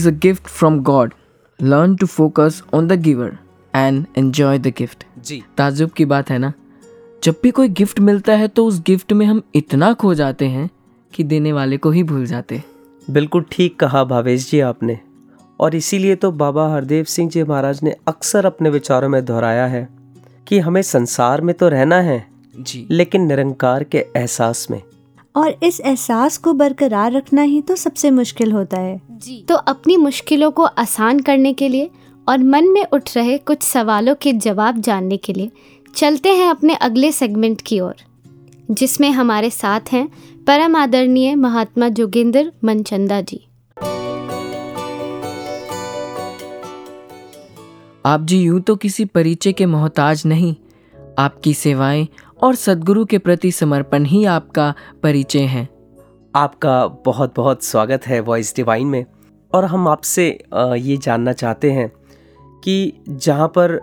is 0.01 0.08
a 0.08 0.15
gift 0.27 0.51
from 0.60 0.81
God. 0.84 1.13
Learn 1.60 1.96
to 1.98 2.08
focus 2.08 2.62
on 2.74 2.88
the 2.88 2.98
giver 3.08 3.29
and 3.74 4.05
enjoy 4.17 4.58
the 4.60 4.72
gift. 4.81 5.05
जी। 5.24 5.43
ताजुब 5.58 5.89
की 5.89 6.05
बात 6.05 6.29
है 6.29 6.38
ना? 6.38 6.53
जब 7.24 7.36
भी 7.43 7.51
कोई 7.51 7.67
गिफ्ट 7.70 8.00
मिलता 8.00 8.34
है 8.34 8.48
तो 8.48 8.65
उस 8.65 8.81
गिफ्ट 8.81 9.13
में 9.13 9.25
हम 9.25 9.41
इतना 9.55 9.93
खो 9.93 10.13
जाते 10.13 10.46
हैं 10.46 10.70
कि 11.13 11.24
देने 11.24 11.53
वाले 11.53 11.77
को 11.77 11.91
ही 11.91 12.03
भूल 12.03 12.25
जाते 12.25 12.63
बिल्कुल 13.10 13.46
ठीक 13.51 13.79
कहा 13.79 14.03
भावेश 14.03 14.51
जी 14.51 14.60
आपने। 14.60 15.00
और 15.60 15.75
इसीलिए 15.75 16.15
तो 16.15 16.31
बाबा 16.31 16.74
हरदेव 16.74 17.03
सिंह 17.03 17.29
जी 17.29 17.43
महाराज 17.43 17.79
ने 17.84 17.96
अक्सर 18.08 18.46
अपने 18.46 18.70
विचारों 18.70 19.10
में 19.10 19.25
दोहराया 19.25 19.65
है 19.67 19.89
कि 20.48 20.60
हमें 20.60 20.81
संसार 20.81 21.41
में 21.41 21.55
तो 21.55 21.70
रहना 21.70 22.01
है 22.01 22.27
जी। 22.60 22.88
लेकिन 22.91 23.22
निरंकार 23.22 23.84
के 23.84 23.98
एहसास 23.98 24.67
में। 24.72 24.81
और 25.35 25.55
इस 25.63 25.79
एहसास 25.79 26.38
को 26.38 26.53
बरकरार 26.53 27.11
रखना 27.11 27.41
ही 27.41 27.61
तो 27.61 27.75
सबसे 27.75 28.11
मुश्किल 28.11 28.51
होता 28.51 28.79
है। 28.79 29.01
जी। 29.11 29.45
तो 29.50 29.55
अपनी 29.55 29.97
मुश्किलों 29.97 30.51
को 30.51 30.63
आसान 30.63 31.19
करने 31.19 31.53
के 31.53 31.69
लिए 31.69 31.89
और 32.27 32.38
मन 32.38 32.67
में 32.67 32.85
उठ 32.93 33.15
रहे 33.15 33.38
कुछ 33.38 33.63
सवालों 33.63 34.15
के 34.15 34.33
जवाब 34.33 34.79
जानने 34.81 35.17
के 35.17 35.33
लिए 35.33 35.51
चलते 35.95 36.29
हैं 36.29 36.50
अपने 36.50 36.75
अगले 36.75 37.11
सेगमेंट 37.11 37.61
की 37.61 37.79
ओर 37.79 37.95
जिसमें 38.71 39.09
हमारे 39.11 39.50
साथ 39.50 39.91
हैं 39.91 40.07
परम 40.47 40.75
आदरणीय 40.75 41.35
महात्मा 41.35 41.89
जोगिंदर 41.89 42.51
मनचंदा 42.63 43.21
जी। 43.21 43.39
आप 48.05 48.21
जी 48.21 48.41
यूँ 48.41 48.61
तो 48.61 48.75
किसी 48.75 49.05
परिचय 49.05 49.53
के 49.53 49.65
मोहताज 49.65 50.23
नहीं 50.25 50.55
आपकी 51.19 51.53
सेवाएँ 51.53 52.07
और 52.41 52.55
सदगुरु 52.55 53.05
के 53.05 53.17
प्रति 53.17 53.51
समर्पण 53.51 54.05
ही 54.05 54.24
आपका 54.25 54.74
परिचय 55.03 55.39
है। 55.39 55.67
आपका 56.36 56.86
बहुत 57.05 57.33
बहुत 57.36 57.63
स्वागत 57.63 58.07
है 58.07 58.19
वॉइस 58.19 58.55
डिवाइन 58.55 58.88
में। 58.88 59.05
और 59.53 59.65
हम 59.65 59.88
आपसे 59.88 60.27
ये 60.55 60.98
जानना 60.98 61.33
चाहते 61.33 61.71
हैं 61.71 61.91
कि 62.63 62.93
जहाँ 63.10 63.48
पर 63.48 63.79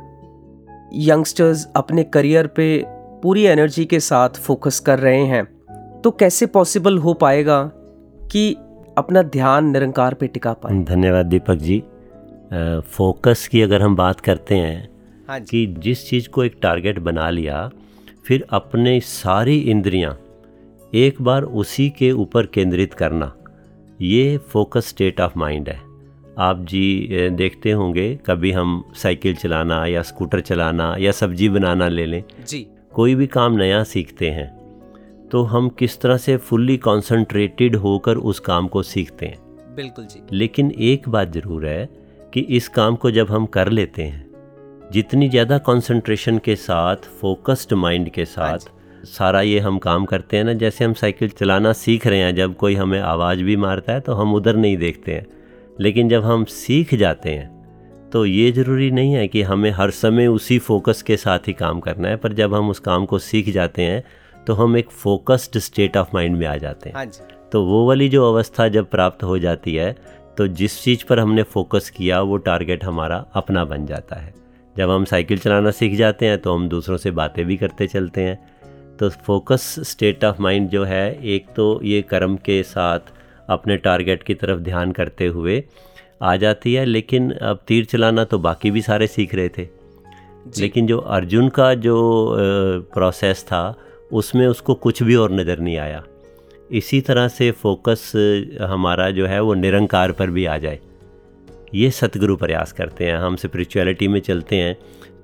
यंगस्टर्स 0.94 1.66
अपने 1.76 2.02
करियर 2.04 2.46
पे 2.46 2.84
पूरी 3.22 3.44
एनर्जी 3.44 3.84
के 3.84 4.00
साथ 4.00 4.28
फोकस 4.28 4.80
कर 4.80 4.98
रहे 4.98 5.24
हैं 5.24 5.44
तो 6.00 6.10
कैसे 6.10 6.46
पॉसिबल 6.46 6.98
हो 6.98 7.14
पाएगा 7.14 7.62
कि 8.32 8.52
अपना 8.98 9.22
ध्यान 9.22 9.70
निरंकार 9.70 10.14
पे 10.14 10.26
टिका 10.26 10.52
पाए? 10.52 10.84
धन्यवाद 10.84 11.26
दीपक 11.26 11.54
जी। 11.54 11.82
फोकस 12.90 13.48
की 13.52 13.62
अगर 13.62 13.82
हम 13.82 13.96
बात 13.96 14.20
करते 14.20 14.54
हैं 14.54 14.88
हाँ 15.28 15.38
जी। 15.38 15.66
कि 15.66 15.80
जिस 15.80 16.08
चीज़ 16.10 16.28
को 16.28 16.44
एक 16.44 16.58
टारगेट 16.62 16.98
बना 16.98 17.30
लिया 17.30 17.70
फिर 18.28 18.44
अपने 18.50 18.98
सारी 19.00 19.56
इंद्रियाँ 19.62 20.10
एक 20.92 21.20
बार 21.22 21.42
उसी 21.42 21.88
के 21.90 22.10
ऊपर 22.12 22.46
केंद्रित 22.46 22.94
करना। 22.94 23.32
ये 24.00 24.36
फोकस 24.48 24.88
स्टेट 24.88 25.20
ऑफ़ 25.20 25.38
माइंड 25.38 25.68
है। 25.68 25.76
आप 26.38 26.64
जी 26.68 27.28
देखते 27.30 27.70
होंगे 27.70 28.14
कभी 28.26 28.52
हम 28.52 28.82
साइकिल 28.94 29.34
चलाना 29.34 29.84
या 29.86 30.02
स्कूटर 30.02 30.40
चलाना 30.40 30.94
या 30.98 31.12
सब्ज़ी 31.12 31.48
बनाना 31.48 31.88
ले 31.88 32.06
लें। 32.06 32.22
जी। 32.48 32.66
कोई 32.92 33.14
भी 33.14 33.26
काम 33.28 33.56
नया 33.56 33.82
सीखते 33.84 34.30
हैं 34.30 34.48
तो 35.28 35.42
हम 35.44 35.68
किस 35.68 36.00
तरह 36.00 36.16
से 36.16 36.36
फुल्ली 36.36 36.76
कॉन्सेंट्रेटेड 36.78 37.76
होकर 37.76 38.16
उस 38.16 38.40
काम 38.40 38.68
को 38.68 38.82
सीखते 38.84 39.26
हैं। 39.26 39.74
बिल्कुल 39.76 40.04
जी। 40.04 40.20
लेकिन 40.32 40.70
एक 40.70 41.08
बात 41.08 41.32
ज़रूर 41.32 41.66
है 41.66 41.88
कि 42.34 42.40
इस 42.40 42.68
काम 42.68 42.96
को 42.96 43.10
जब 43.10 43.30
हम 43.30 43.46
कर 43.48 43.68
लेते 43.70 44.02
हैं 44.02 44.26
जितनी 44.92 45.28
ज़्यादा 45.28 45.56
कंसंट्रेशन 45.58 46.38
के 46.38 46.54
साथ 46.56 46.96
फोकस्ड 47.20 47.72
माइंड 47.72 48.08
के 48.10 48.24
साथ 48.24 48.58
सारा 49.06 49.40
ये 49.40 49.58
हम 49.58 49.78
काम 49.78 50.04
करते 50.04 50.36
हैं 50.36 50.44
ना 50.44 50.52
जैसे 50.52 50.84
हम 50.84 50.92
साइकिल 50.92 51.28
चलाना 51.30 51.72
सीख 51.72 52.06
रहे 52.06 52.18
हैं 52.18 52.34
जब 52.34 52.54
कोई 52.56 52.74
हमें 52.74 53.00
आवाज़ 53.00 53.42
भी 53.42 53.56
मारता 53.56 53.92
है 53.92 54.00
तो 54.00 54.12
हम 54.12 54.34
उधर 54.34 54.56
नहीं 54.56 54.76
देखते 54.76 55.12
हैं। 55.12 55.26
लेकिन 55.80 56.08
जब 56.08 56.24
हम 56.24 56.44
सीख 56.44 56.94
जाते 56.94 57.30
हैं 57.30 58.10
तो 58.12 58.24
ये 58.26 58.50
ज़रूरी 58.52 58.90
नहीं 58.90 59.12
है 59.12 59.26
कि 59.28 59.42
हमें 59.42 59.70
हर 59.70 59.90
समय 59.90 60.26
उसी 60.26 60.58
फोकस 60.58 61.02
के 61.02 61.16
साथ 61.16 61.48
ही 61.48 61.52
काम 61.52 61.80
करना 61.80 62.08
है 62.08 62.16
पर 62.16 62.32
जब 62.32 62.54
हम 62.54 62.70
उस 62.70 62.78
काम 62.78 63.06
को 63.06 63.18
सीख 63.18 63.50
जाते 63.50 63.82
हैं 63.82 64.02
तो 64.46 64.54
हम 64.54 64.76
एक 64.76 64.90
फोकस्ड 64.90 65.58
स्टेट 65.58 65.96
ऑफ़ 65.96 66.08
माइंड 66.14 66.36
में 66.36 66.46
आ 66.46 66.56
जाते 66.56 66.88
हैं। 66.88 66.96
हाँ 66.96 67.06
तो 67.52 67.64
वो 67.64 67.86
वाली 67.88 68.08
जो 68.08 68.32
अवस्था 68.32 68.68
जब 68.68 68.90
प्राप्त 68.90 69.22
हो 69.22 69.38
जाती 69.38 69.74
है 69.74 69.92
तो 70.38 70.46
जिस 70.48 70.82
चीज़ 70.82 71.04
पर 71.08 71.18
हमने 71.18 71.42
फोकस 71.44 71.90
किया 71.90 72.20
वो 72.22 72.36
टारगेट 72.38 72.84
हमारा 72.84 73.24
अपना 73.34 73.64
बन 73.64 73.86
जाता 73.86 74.16
है। 74.16 74.34
जब 74.78 74.90
हम 74.90 75.04
साइकिल 75.04 75.38
चलाना 75.38 75.70
सीख 75.70 75.94
जाते 75.96 76.26
हैं 76.26 76.38
तो 76.38 76.54
हम 76.54 76.68
दूसरों 76.68 76.96
से 76.96 77.10
बातें 77.10 77.44
भी 77.46 77.56
करते 77.56 77.86
चलते 77.86 78.20
हैं। 78.20 78.38
तो 78.98 79.08
फोकस 79.26 79.74
स्टेट 79.84 80.24
ऑफ़ 80.24 80.40
माइंड 80.42 80.68
जो 80.68 80.84
है 80.84 81.18
एक 81.26 81.46
तो 81.56 81.80
ये 81.84 82.02
कर्म 82.02 82.36
के 82.36 82.62
साथ 82.62 83.12
अपने 83.48 83.76
टारगेट 83.76 84.22
की 84.22 84.34
तरफ़ 84.34 84.60
ध्यान 84.60 84.92
करते 84.92 85.26
हुए 85.26 85.62
आ 86.22 86.36
जाती 86.36 86.74
है 86.74 86.84
लेकिन 86.84 87.30
अब 87.32 87.60
तीर 87.68 87.84
चलाना 87.84 88.24
तो 88.24 88.38
बाकी 88.38 88.70
भी 88.70 88.82
सारे 88.82 89.06
सीख 89.06 89.34
रहे 89.34 89.48
थे। 89.48 89.66
लेकिन 90.58 90.86
जो 90.86 90.98
अर्जुन 90.98 91.48
का 91.48 91.72
जो 91.76 91.96
प्रोसेस 92.94 93.42
था 93.44 93.62
उसमें 94.12 94.46
उसको 94.46 94.74
कुछ 94.76 95.02
भी 95.02 95.14
और 95.14 95.32
नज़र 95.32 95.58
नहीं 95.58 95.76
आया। 95.78 96.02
इसी 96.70 97.00
तरह 97.00 97.28
से 97.28 97.50
फोकस 97.52 98.12
हमारा 98.62 99.10
जो 99.10 99.26
है 99.26 99.40
वो 99.40 99.54
निरंकार 99.54 100.12
पर 100.12 100.30
भी 100.30 100.44
आ 100.44 100.56
जाए। 100.58 100.78
ये 101.74 101.90
सतगुरु 101.90 102.36
प्रयास 102.36 102.72
करते 102.72 103.04
हैं, 103.04 103.16
हम 103.16 103.36
स्पिरिचुअलिटी 103.36 104.08
में 104.08 104.20
चलते 104.20 104.56
हैं। 104.56 104.74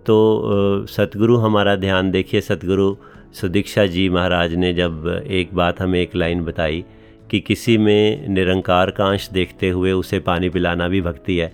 तो 0.07 0.87
सतगुरु 0.87 1.37
हमारा 1.37 1.75
ध्यान 1.77 2.11
देखिए, 2.11 2.41
सतगुरु 2.41 2.95
सुदीक्षा 3.33 3.87
जी 3.87 4.09
महाराज 4.09 4.55
ने 4.55 4.73
जब 4.75 5.25
एक 5.27 5.55
बात 5.55 5.81
हमें 5.81 6.01
एक 6.01 6.17
लाइन 6.17 6.45
बताई 6.45 6.85
कि 7.31 7.41
किसी 7.41 7.77
में 7.79 8.29
निरंकार 8.29 8.91
का 8.91 9.07
अंश 9.07 9.29
देखते 9.29 9.69
हुए 9.69 9.93
उसे 9.93 10.19
पानी 10.21 10.49
पिलाना 10.49 10.89
भी 10.89 11.01
भक्ति 11.01 11.37
है 11.37 11.53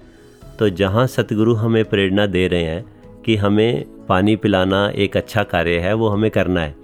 तो 0.58 0.68
जहाँ 0.68 1.06
सतगुरु 1.06 1.54
हमें 1.54 1.84
प्रेरणा 1.84 2.26
दे 2.26 2.46
रहे 2.48 2.64
हैं 2.64 3.22
कि 3.26 3.36
हमें 3.36 3.84
पानी 4.08 4.34
पिलाना 4.36 4.88
एक 4.96 5.16
अच्छा 5.16 5.42
कार्य 5.42 5.78
है, 5.78 5.92
वो 5.94 6.08
हमें 6.08 6.30
करना 6.30 6.60
है। 6.60 6.74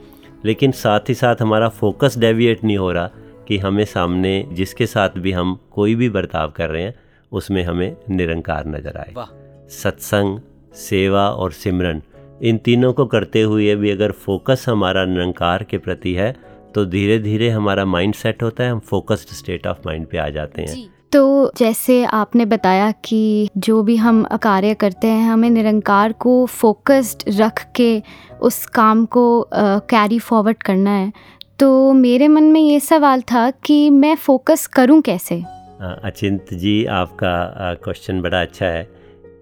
लेकिन 0.44 0.72
साथ 0.72 1.08
ही 1.08 1.14
साथ 1.14 1.36
हमारा 1.40 1.68
फोकस 1.68 2.18
डेविएट 2.18 2.64
नहीं 2.64 2.76
हो 2.78 2.92
रहा 2.92 3.10
कि 3.48 3.58
हमें 3.58 3.84
सामने 3.84 4.48
जिसके 4.52 4.86
साथ 4.86 5.18
भी 5.18 5.32
हम 5.32 5.58
कोई 5.70 5.94
भी 5.94 6.08
बर्ताव 6.10 6.50
कर 6.50 6.70
रहे 6.70 6.82
हैं 6.82 6.94
उसमें 7.36 7.62
हमें 7.64 7.96
निरंकार 8.10 8.66
नज़र 8.68 8.96
आए। 8.98 9.26
सत्संग 9.72 10.38
सेवा 10.80 11.28
और 11.30 11.52
सिमरन 11.52 12.02
इन 12.42 12.56
तीनों 12.58 12.92
को 12.92 13.06
करते 13.06 13.42
हुए 13.42 13.74
भी 13.74 13.90
अगर 13.90 14.12
फोकस 14.24 14.64
हमारा 14.68 15.04
निरंकार 15.04 15.62
के 15.62 15.78
प्रति 15.78 16.12
है 16.14 16.34
तो 16.74 16.84
धीरे 16.86 17.18
धीरे 17.18 17.48
हमारा 17.50 17.84
माइंड 17.84 18.14
सेट 18.14 18.42
होता 18.42 18.64
है 18.64 18.70
हम 18.70 18.78
फोकस्ड 18.80 19.28
स्टेट 19.34 19.66
ऑफ़ 19.66 19.78
माइंड 19.86 20.06
पे 20.06 20.18
आ 20.18 20.28
जाते 20.30 20.62
हैं। 20.62 20.84
तो 21.12 21.52
जैसे 21.56 22.04
आपने 22.04 22.44
बताया 22.44 22.90
कि 23.04 23.48
जो 23.56 23.82
भी 23.82 23.96
हम 23.96 24.22
कार्य 24.42 24.74
करते 24.74 25.06
हैं 25.06 25.28
हमें 25.28 25.48
निरंकार 25.50 26.12
को 26.12 26.34
फोकस्ड 26.46 27.22
रख 27.30 27.64
के 27.76 28.02
उस 28.40 28.64
काम 28.74 29.04
को 29.06 29.26
कैरी 29.54 30.18
फॉरवर्ड 30.18 30.62
करना 30.62 30.90
है। 30.90 31.12
तो 31.58 31.92
मेरे 31.94 32.28
मन 32.28 32.44
में 32.44 32.60
ये 32.60 32.80
सवाल 32.82 33.20
था 33.22 33.50
कि 33.64 33.78
मैं 33.90 34.14
फोकस 34.16 34.66
करूँ 34.66 35.00
कैसे? 35.00 35.42
अचिंत 35.80 36.54
जी 36.54 36.84
आपका 36.84 37.74
क्वेश्चन 37.74 38.20
बड़ा 38.22 38.40
अच्छा 38.42 38.66
है 38.66 38.82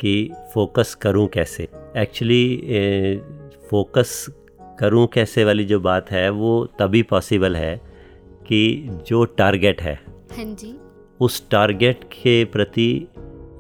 कि 0.01 0.31
फोकस 0.55 0.94
करूँ 0.94 1.27
कैसे? 1.29 1.68
एक्चुअली 1.97 3.18
फोकस 3.70 4.27
करूँ 4.81 5.07
कैसे 5.07 5.44
वाली 5.44 5.64
जो 5.64 5.81
बात 5.81 6.11
है 6.11 6.31
वो 6.31 6.64
तभी 6.79 7.03
पॉसिबल 7.03 7.57
है 7.57 7.77
कि 8.47 8.88
जो 9.09 9.25
टारगेट 9.25 9.83
है 9.83 9.94
हाँ 10.37 10.44
जी। 10.44 10.75
उस 11.20 11.51
टारगेट 11.51 12.05
के 12.05 12.44
प्रति 12.44 13.09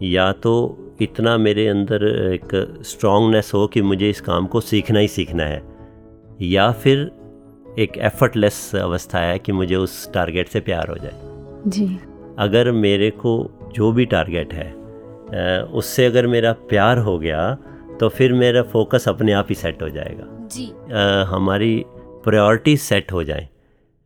या 0.02 0.32
तो 0.32 0.54
इतना 1.00 1.36
मेरे 1.38 1.66
अंदर 1.68 2.06
एक 2.34 2.48
स्ट्रांगनेस 2.84 3.50
हो 3.54 3.66
कि 3.66 3.82
मुझे 3.82 4.10
इस 4.10 4.20
काम 4.20 4.46
को 4.46 4.60
सीखना 4.60 4.98
ही 4.98 5.08
सीखना 5.08 5.44
है 5.44 5.62
या 6.42 6.70
फिर 6.72 7.10
एक 7.78 7.98
एफर्टलेस 7.98 8.74
अवस्था 8.74 9.18
है 9.18 9.38
कि 9.38 9.52
मुझे 9.52 9.76
उस 9.76 10.12
टारगेट 10.12 10.48
से 10.48 10.60
प्यार 10.60 10.88
हो 10.88 10.96
जाए। 10.96 11.20
जी। 11.70 11.98
अगर 12.38 12.72
मेरे 12.72 13.10
को 13.10 13.32
जो 13.74 13.92
भी 13.92 14.04
टारगेट 14.04 14.54
है 14.54 14.84
उससे 15.62 16.06
अगर 16.06 16.26
मेरा 16.26 16.52
प्यार 16.52 16.98
हो 16.98 17.18
गया 17.18 17.56
तो 18.00 18.08
फिर 18.08 18.32
मेरा 18.32 18.62
फोकस 18.62 19.08
अपने 19.08 19.32
आप 19.32 19.46
ही 19.48 19.54
सेट 19.54 19.82
हो 19.82 19.88
जाएगा। 19.88 20.48
जी। 20.52 20.66
अ, 20.92 21.24
हमारी 21.28 21.84
प्रायोरिटी 22.24 22.76
सेट 22.76 23.12
हो 23.12 23.24
जाए। 23.24 23.48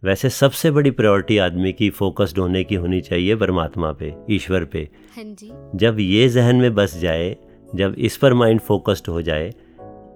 वैसे 0.03 0.31
सबसे 0.31 0.71
बड़ी 0.71 0.91
प्रायोरिटी 0.91 1.39
आदमी 1.39 1.73
की 1.73 1.91
फोकस्ड 1.91 2.39
होने 2.39 2.65
की 2.65 2.75
होनी 2.75 3.01
चाहिए 3.01 3.37
परमात्मा 3.37 3.93
पे 3.93 4.15
ईश्वर 4.31 4.65
पे। 4.65 4.89
हाँ 5.17 5.25
जी। 5.25 5.51
जब 5.75 5.97
ये 6.01 6.29
जहन 6.29 6.57
में 6.57 6.75
बस 6.75 6.99
जाए 6.99 7.37
जब 7.75 7.95
इस 7.99 8.17
पर 8.17 8.35
माइंड 8.35 8.61
फोकस्ड 8.61 9.09
हो 9.09 9.23
जाए 9.23 9.51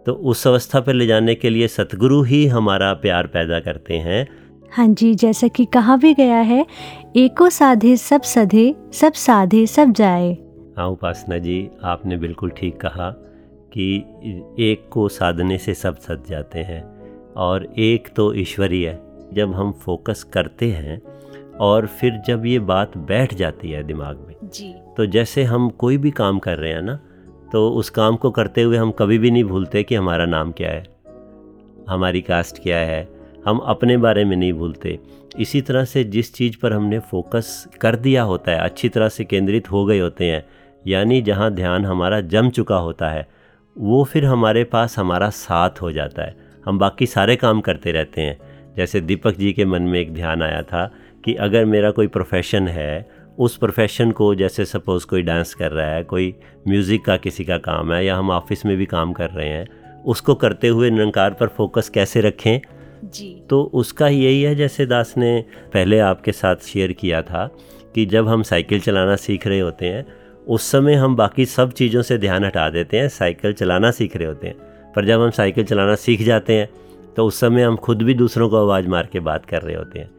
तो 0.06 0.12
उस 0.12 0.46
अवस्था 0.46 0.80
पर 0.80 0.92
ले 0.92 1.06
जाने 1.06 1.34
के 1.34 1.50
लिए 1.50 1.68
सतगुरु 1.68 2.22
ही 2.22 2.46
हमारा 2.46 2.92
प्यार 2.94 3.26
पैदा 3.26 3.60
करते 3.60 3.94
हैं। 3.94 4.41
हाँ 4.72 4.86
जी 4.88 5.14
जैसा 5.14 5.48
कि 5.48 5.64
कहा 5.64 5.96
भी 5.96 6.14
गया 6.14 6.36
है 6.36 6.66
एको 7.16 7.50
साधे 7.50 7.96
सब 7.96 8.22
सधे 8.22 8.74
सब 8.92 9.12
साधे 9.12 9.66
सब 9.66 9.92
जाए। 9.92 10.32
हाँ 10.78 10.86
उपासना 10.88 11.38
जी 11.38 11.70
आपने 11.84 12.16
बिल्कुल 12.16 12.50
ठीक 12.50 12.80
कहा 12.80 13.10
कि 13.72 13.96
एक 14.58 14.88
को 14.92 15.08
साधने 15.08 15.58
से 15.58 15.74
सब 15.74 15.96
सज 15.96 16.28
जाते 16.28 16.58
हैं 16.58 16.82
और 17.36 17.64
एक 17.78 18.08
तो 18.16 18.34
ईश्वरीय 18.34 18.88
है। 18.88 19.00
जब 19.32 19.54
हम 19.54 19.72
फोकस 19.72 20.22
करते 20.22 20.70
हैं 20.72 21.00
और 21.60 21.86
फिर 21.86 22.22
जब 22.26 22.46
ये 22.46 22.58
बात 22.58 22.96
बैठ 22.98 23.34
जाती 23.34 23.70
है 23.70 23.82
दिमाग 23.82 24.24
में 24.28 24.34
जी। 24.44 24.74
तो 24.96 25.06
जैसे 25.06 25.42
हम 25.44 25.68
कोई 25.70 25.96
भी 25.98 26.10
काम 26.10 26.38
कर 26.38 26.58
रहे 26.58 26.72
हैं 26.72 26.82
ना 26.82 26.98
तो 27.52 27.68
उस 27.70 27.90
काम 27.90 28.16
को 28.16 28.30
करते 28.30 28.62
हुए 28.62 28.76
हम 28.76 28.90
कभी 28.90 29.18
भी 29.18 29.30
नहीं 29.30 29.44
भूलते 29.44 29.82
कि 29.82 29.94
हमारा 29.94 30.26
नाम 30.26 30.52
क्या 30.52 30.70
है 30.70 30.84
हमारी 31.88 32.20
कास्ट 32.20 32.62
क्या 32.62 32.78
है 32.78 33.11
हम 33.46 33.58
अपने 33.58 33.96
बारे 33.96 34.24
में 34.24 34.36
नहीं 34.36 34.52
भूलते। 34.52 34.98
इसी 35.38 35.60
तरह 35.60 35.84
से 35.84 36.04
जिस 36.04 36.34
चीज़ 36.34 36.56
पर 36.62 36.72
हमने 36.72 36.98
फोकस 36.98 37.68
कर 37.80 37.96
दिया 37.96 38.22
होता 38.22 38.52
है, 38.52 38.58
अच्छी 38.58 38.88
तरह 38.88 39.08
से 39.08 39.24
केंद्रित 39.24 39.70
हो 39.70 39.84
गए 39.84 39.98
होते 39.98 40.24
हैं, 40.24 40.44
यानी 40.86 41.22
जहाँ 41.22 41.50
ध्यान 41.50 41.84
हमारा 41.84 42.20
जम 42.20 42.50
चुका 42.50 42.76
होता 42.76 43.08
है, 43.08 43.28
वो 43.78 44.04
फिर 44.04 44.24
हमारे 44.24 44.64
पास 44.64 44.98
हमारा 44.98 45.30
साथ 45.30 45.70
हो 45.82 45.92
जाता 45.92 46.22
है। 46.22 46.36
हम 46.66 46.78
बाकी 46.78 47.06
सारे 47.06 47.36
काम 47.36 47.60
करते 47.60 47.92
रहते 47.92 48.20
हैं। 48.20 48.38
जैसे 48.76 49.00
दीपक 49.00 49.36
जी 49.36 49.52
के 49.52 49.64
मन 49.64 49.82
में 49.82 50.00
एक 50.00 50.14
ध्यान 50.14 50.42
आया 50.42 50.62
था 50.62 50.92
कि 51.24 51.34
अगर 51.34 51.64
मेरा 51.64 51.90
कोई 51.90 52.06
प्रोफेशन 52.06 52.68
है, 52.68 53.08
उस 53.38 53.56
प्रोफेशन 53.56 54.10
को 54.10 54.34
जैसे 54.34 54.64
सपोज़ 54.64 55.06
कोई 55.06 55.22
डांस 55.22 55.54
कर 55.54 55.72
रहा 55.72 55.86
है, 55.86 56.04
कोई 56.04 56.34
म्यूज़िक 56.68 57.04
का 57.04 57.16
किसी 57.16 57.44
का 57.44 57.58
काम 57.58 57.92
है, 57.92 58.04
या 58.04 58.16
हम 58.16 58.30
ऑफ़िस 58.30 58.66
में 58.66 58.76
भी 58.76 58.86
काम 58.86 59.12
कर 59.12 59.30
रहे 59.30 59.48
हैं, 59.48 59.66
उसको 60.04 60.34
करते 60.34 60.68
हुए 60.68 60.90
निरंकार 60.90 61.30
पर 61.30 61.46
फोकस 61.46 61.88
कैसे 61.88 62.20
रखें? 62.20 62.60
जी। 63.04 63.42
तो 63.50 63.62
उसका 63.74 64.08
यही 64.08 64.42
है 64.42 64.54
जैसे 64.54 64.86
दास 64.86 65.14
ने 65.16 65.44
पहले 65.72 65.98
आपके 65.98 66.32
साथ 66.32 66.56
शेयर 66.64 66.92
किया 66.92 67.22
था 67.22 67.46
कि 67.94 68.04
जब 68.06 68.28
हम 68.28 68.42
साइकिल 68.42 68.80
चलाना 68.80 69.16
सीख 69.16 69.46
रहे 69.46 69.60
होते 69.60 69.86
हैं, 69.86 70.06
उस 70.46 70.70
समय 70.70 70.94
हम 70.94 71.16
बाकी 71.16 71.46
सब 71.46 71.72
चीज़ों 71.72 72.02
से 72.02 72.18
ध्यान 72.18 72.44
हटा 72.44 72.68
देते 72.70 72.98
हैं, 72.98 73.08
साइकिल 73.08 73.52
चलाना 73.52 73.90
सीख 73.90 74.16
रहे 74.16 74.26
होते 74.26 74.46
हैं। 74.46 74.56
पर 74.92 75.04
जब 75.04 75.20
हम 75.20 75.30
साइकिल 75.30 75.64
चलाना 75.64 75.94
सीख 75.94 76.22
जाते 76.22 76.54
हैं 76.54 76.68
तो 77.16 77.26
उस 77.26 77.40
समय 77.40 77.62
हम 77.62 77.76
खुद 77.76 78.02
भी 78.02 78.14
दूसरों 78.14 78.48
को 78.50 78.56
आवाज़ 78.56 78.88
मार 78.88 79.08
के 79.12 79.20
बात 79.20 79.46
कर 79.46 79.62
रहे 79.62 79.76
होते 79.76 79.98
हैं। 79.98 80.10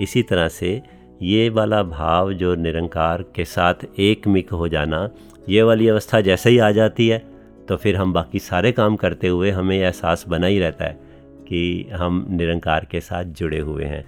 इसी 0.00 0.22
तरह 0.22 0.48
से 0.48 0.80
ये 1.22 1.48
वाला 1.48 1.82
भाव 1.82 2.32
जो 2.32 2.54
निरंकार 2.54 3.22
के 3.36 3.44
साथ 3.44 3.74
एक 3.98 4.26
मिक 4.26 4.50
हो 4.50 4.68
जाना, 4.68 5.08
ये 5.48 5.62
वाली 5.62 5.88
अवस्था 5.88 6.20
जैसे 6.20 6.50
ही 6.50 6.58
आ 6.58 6.70
जाती 6.70 7.08
है 7.08 7.22
तो 7.68 7.76
फिर 7.76 7.96
हम 7.96 8.12
बाकी 8.12 8.38
सारे 8.38 8.72
काम 8.72 8.96
करते 8.96 9.28
हुए 9.28 9.50
हमें 9.50 9.76
एहसास 9.78 10.24
बना 10.28 10.46
ही 10.46 10.58
रहता 10.58 10.84
है 10.84 11.11
कि 11.52 11.90
हम 11.92 12.26
निरंकार 12.30 12.86
के 12.90 13.00
साथ 13.00 13.24
जुड़े 13.24 13.58
हुए 13.58 13.84
हैं। 13.84 14.04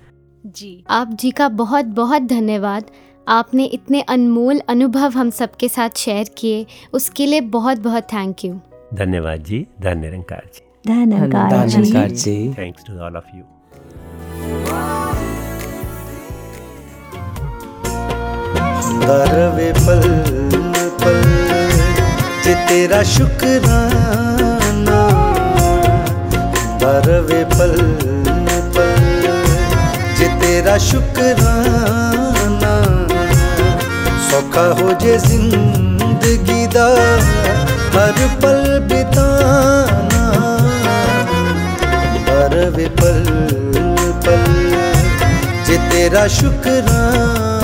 जी। 0.46 0.84
आप 0.90 1.08
जी 1.12 1.30
का 1.30 1.48
बहुत 1.48 1.84
बहुत 1.84 2.22
धन्यवाद। 2.22 2.84
आपने 3.28 3.64
इतने 3.64 4.00
अनमोल 4.00 4.60
अनुभव 4.68 5.10
हम 5.10 5.30
सबके 5.30 5.68
साथ 5.68 5.90
शेयर 5.96 6.30
किए। 6.38 6.66
उसके 6.92 7.26
लिए 7.26 7.40
बहुत 7.40 7.78
बहुत 7.78 8.02
थैंक 8.02 8.44
यू। 8.44 8.60
धन्यवाद 8.94 9.42
जी। 9.42 9.66
धन 9.80 9.98
निरंकार 9.98 10.50
जी। 10.54 10.66
धन्यवाद 10.88 12.08
जी। 12.08 12.54
Thanks 12.58 12.84
to 12.86 12.98
all 12.98 13.16
of 13.16 13.36
you 13.36 13.42
पल 19.06 19.72
पल 19.78 20.02
जे 22.44 22.54
तेरा 22.68 23.02
शुक्राना 23.02 24.43
रवे 27.02 27.42
पल 27.52 27.74
पल, 28.74 28.92
जे 30.18 30.26
तेरा 30.40 30.76
शुक्राना 30.86 32.74
सौखा 34.28 34.66
हो 34.80 34.92
जे 35.02 35.16
ज़िंदगी 35.26 36.66
दा, 36.76 36.86
हर 37.96 38.18
पल 38.42 38.62
बिताना। 38.92 40.22
रवे 42.54 42.86
पल 43.00 43.20
पल, 44.26 44.44
जे 45.66 45.76
तेरा 45.90 46.26
शुक्राना 46.38 47.63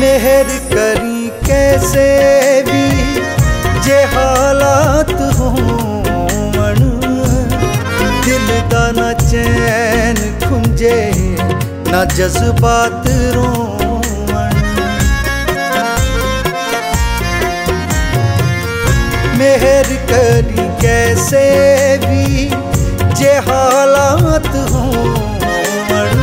मेहर 0.00 0.48
करी 0.72 1.28
कैसे 1.46 2.08
भी 2.68 2.84
जे 3.86 3.98
हालात 4.14 5.12
होवन 5.38 6.82
दिल 8.26 8.48
का 8.72 8.84
ना 8.98 9.12
चैन 9.22 10.16
खुंजे, 10.46 10.98
ना 11.92 12.04
जज्बात 12.16 13.04
रो 13.36 13.50
ਮਿਹਰ 19.46 19.86
ਕਰੀ 20.08 20.62
ਕੈਸੇ 20.80 21.40
ਵੀ 22.00 22.50
ਜੇ 23.16 23.34
ਹਾਲਾਤ 23.48 24.46
ਹੋਵਣ 24.70 26.22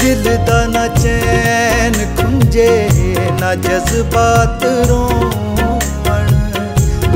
ਦਿਲ 0.00 0.36
ਦਾ 0.46 0.64
ਨਾ 0.66 0.86
ਚੈਨ 0.96 1.94
ਖੁੰਝੇ 2.16 2.68
ਨਾ 3.40 3.54
ਜਜ਼ਬਾਤ 3.56 4.64
ਰੋਵਣ 4.88 6.30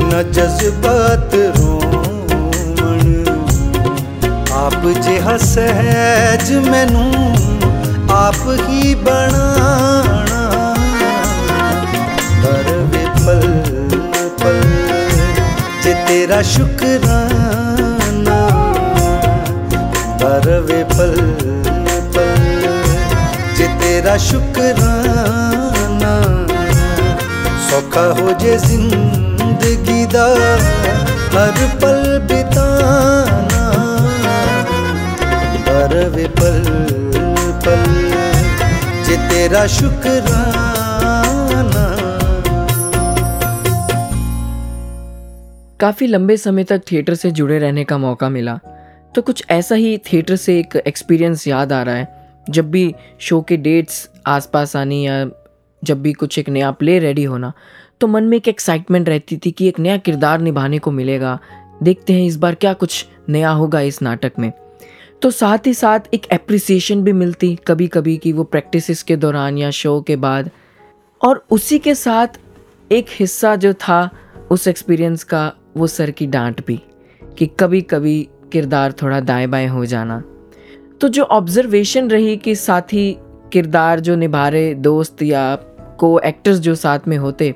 ਨਾ 0.03 0.21
ਜਜ਼ਬਾਤ 0.31 1.35
ਰੋਵਣ 1.59 3.25
ਆਪ 4.55 4.87
ਜਿਹਾ 4.99 5.37
ਸਹਿਜ 5.45 6.53
ਮੈਨੂੰ 6.69 7.11
ਆਪ 8.15 8.47
ਹੀ 8.69 8.95
ਬਣਾਣਾ 8.95 10.32
तेरा 16.13 16.41
शुक्राना 16.45 18.35
बरवे 20.21 20.81
पल 20.91 21.15
पल। 22.15 22.43
जे 23.57 23.67
तेरा 23.81 24.15
शुक्राना 24.25 26.11
सौखा 27.69 28.05
हो 28.19 28.33
जे 28.43 28.53
ज़िंदगी 28.65 30.05
दा, 30.13 30.27
हर 31.33 31.57
पल 31.81 32.01
बिताना। 32.29 33.63
बरवे 35.65 36.27
पल 36.37 36.61
पल। 37.65 37.89
जे 39.07 39.17
तेरा 39.29 39.65
शुक्राना 39.79 40.72
काफ़ी 45.83 46.07
लंबे 46.07 46.35
समय 46.37 46.63
तक 46.63 46.81
थिएटर 46.91 47.13
से 47.13 47.31
जुड़े 47.31 47.57
रहने 47.59 47.83
का 47.83 47.97
मौका 47.97 48.27
मिला। 48.29 48.59
तो 49.15 49.21
कुछ 49.21 49.43
ऐसा 49.49 49.75
ही 49.75 49.97
थिएटर 49.97 50.35
से 50.35 50.57
एक 50.59 50.75
एक्सपीरियंस 50.87 51.47
याद 51.47 51.71
आ 51.73 51.81
रहा 51.83 51.95
है। 51.95 52.43
जब 52.49 52.69
भी 52.71 52.93
शो 53.19 53.41
के 53.41 53.57
डेट्स 53.57 54.09
आसपास 54.27 54.75
आनी 54.75 55.05
या 55.07 55.25
जब 55.83 56.01
भी 56.01 56.13
कुछ 56.13 56.37
एक 56.39 56.49
नया 56.49 56.69
प्ले 56.71 56.97
रेडी 56.99 57.23
होना 57.23 57.51
तो 58.01 58.07
मन 58.07 58.23
में 58.23 58.35
एक 58.37 58.47
एक्साइटमेंट 58.47 59.09
रहती 59.09 59.37
थी 59.37 59.51
कि 59.51 59.67
एक 59.67 59.79
नया 59.79 59.97
किरदार 59.97 60.39
निभाने 60.39 60.79
को 60.79 60.91
मिलेगा। 60.91 61.39
देखते 61.83 62.13
हैं 62.13 62.25
इस 62.25 62.37
बार 62.37 62.55
क्या 62.55 62.73
कुछ 62.73 63.05
नया 63.29 63.49
होगा 63.49 63.81
इस 63.81 64.01
नाटक 64.01 64.39
में। 64.39 64.51
तो 65.21 65.31
साथ 65.31 65.67
ही 65.67 65.73
साथ 65.73 65.99
एक 66.13 66.27
एप्रिसिएशन 66.31 67.03
भी 67.03 67.13
मिलती 67.13 67.55
कभी 67.67 67.87
कभी 67.87 68.15
कि 68.17 68.31
वो 68.31 68.43
प्रैक्टिसेस 68.43 69.03
के 69.03 69.15
दौरान 69.15 69.57
या 69.57 69.71
शो 69.71 69.99
के 70.01 70.15
बाद। 70.15 70.49
और 71.21 71.45
उसी 71.51 71.79
के 71.79 71.95
साथ 71.95 72.27
एक 72.91 73.05
हिस्सा 73.09 73.55
जो 73.55 73.73
था 73.73 74.09
उस 74.51 74.67
एक्सपीरियंस 74.67 75.23
का 75.23 75.51
वो 75.77 75.87
सर 75.87 76.11
की 76.11 76.27
डांट 76.27 76.65
भी, 76.67 76.79
कि 77.37 77.45
कभी 77.59 77.81
कभी 77.81 78.21
किरदार 78.51 78.91
थोड़ा 78.91 79.19
दाएँ 79.19 79.47
बाएँ 79.47 79.67
हो 79.67 79.85
जाना। 79.85 80.23
तो 81.01 81.07
जो 81.07 81.23
ऑब्जर्वेशन 81.23 82.09
रही 82.09 82.35
कि 82.37 82.55
साथी 82.55 83.11
किरदार 83.53 83.99
जो 83.99 84.15
निभा 84.15 84.47
रहे 84.49 84.73
दोस्त 84.73 85.21
या 85.23 85.55
को 85.99 86.17
एक्टर्स 86.19 86.59
जो 86.59 86.75
साथ 86.75 87.07
में 87.07 87.17
होते 87.17 87.53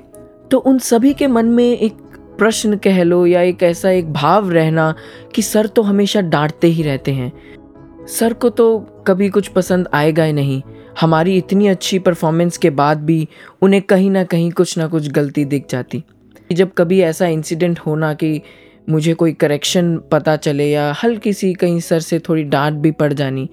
तो 0.50 0.58
उन 0.58 0.78
सभी 0.78 1.12
के 1.14 1.26
मन 1.26 1.46
में 1.46 1.64
एक 1.64 1.92
प्रश्न 2.38 2.76
कह 2.76 3.02
लो 3.02 3.24
या 3.26 3.40
एक 3.42 3.62
ऐसा 3.62 3.90
एक 3.90 4.12
भाव 4.12 4.50
रहना 4.50 4.94
कि 5.34 5.42
सर 5.42 5.66
तो 5.66 5.82
हमेशा 5.82 6.20
डांटते 6.20 6.66
ही 6.66 6.82
रहते 6.82 7.12
हैं। 7.12 7.32
सर 8.08 8.32
को 8.32 8.50
तो 8.50 8.78
कभी 9.06 9.28
कुछ 9.28 9.48
पसंद 9.48 9.88
आएगा 9.94 10.24
ही 10.24 10.32
नहीं। 10.32 10.60
हमारी 11.00 11.36
इतनी 11.36 11.66
अच्छी 11.68 11.98
परफॉर्मेंस 11.98 12.56
के 12.58 12.70
बाद 12.70 13.00
भी 13.00 13.26
उन्हें 13.62 13.82
कहीं 13.82 14.10
ना 14.10 14.24
कहीं 14.24 14.50
कुछ 14.50 14.76
ना 14.78 14.86
कुछ 14.86 15.08
गलती 15.10 15.44
दिख 15.44 15.66
जाती। 15.70 16.02
जब 16.54 16.72
कभी 16.72 17.00
ऐसा 17.00 17.26
इंसिडेंट 17.26 17.78
होना 17.78 18.14
कि 18.14 18.40
मुझे 18.88 19.14
कोई 19.14 19.32
करेक्शन 19.32 19.96
पता 20.12 20.36
चले 20.36 20.66
या 20.66 20.92
हल्की 21.02 21.32
सी 21.32 21.52
कहीं 21.54 21.80
सर 21.80 22.00
से 22.00 22.18
थोड़ी 22.18 22.42
डांट 22.42 22.74
भी 22.74 22.90
पड़ 22.90 23.12
जानी 23.12 23.48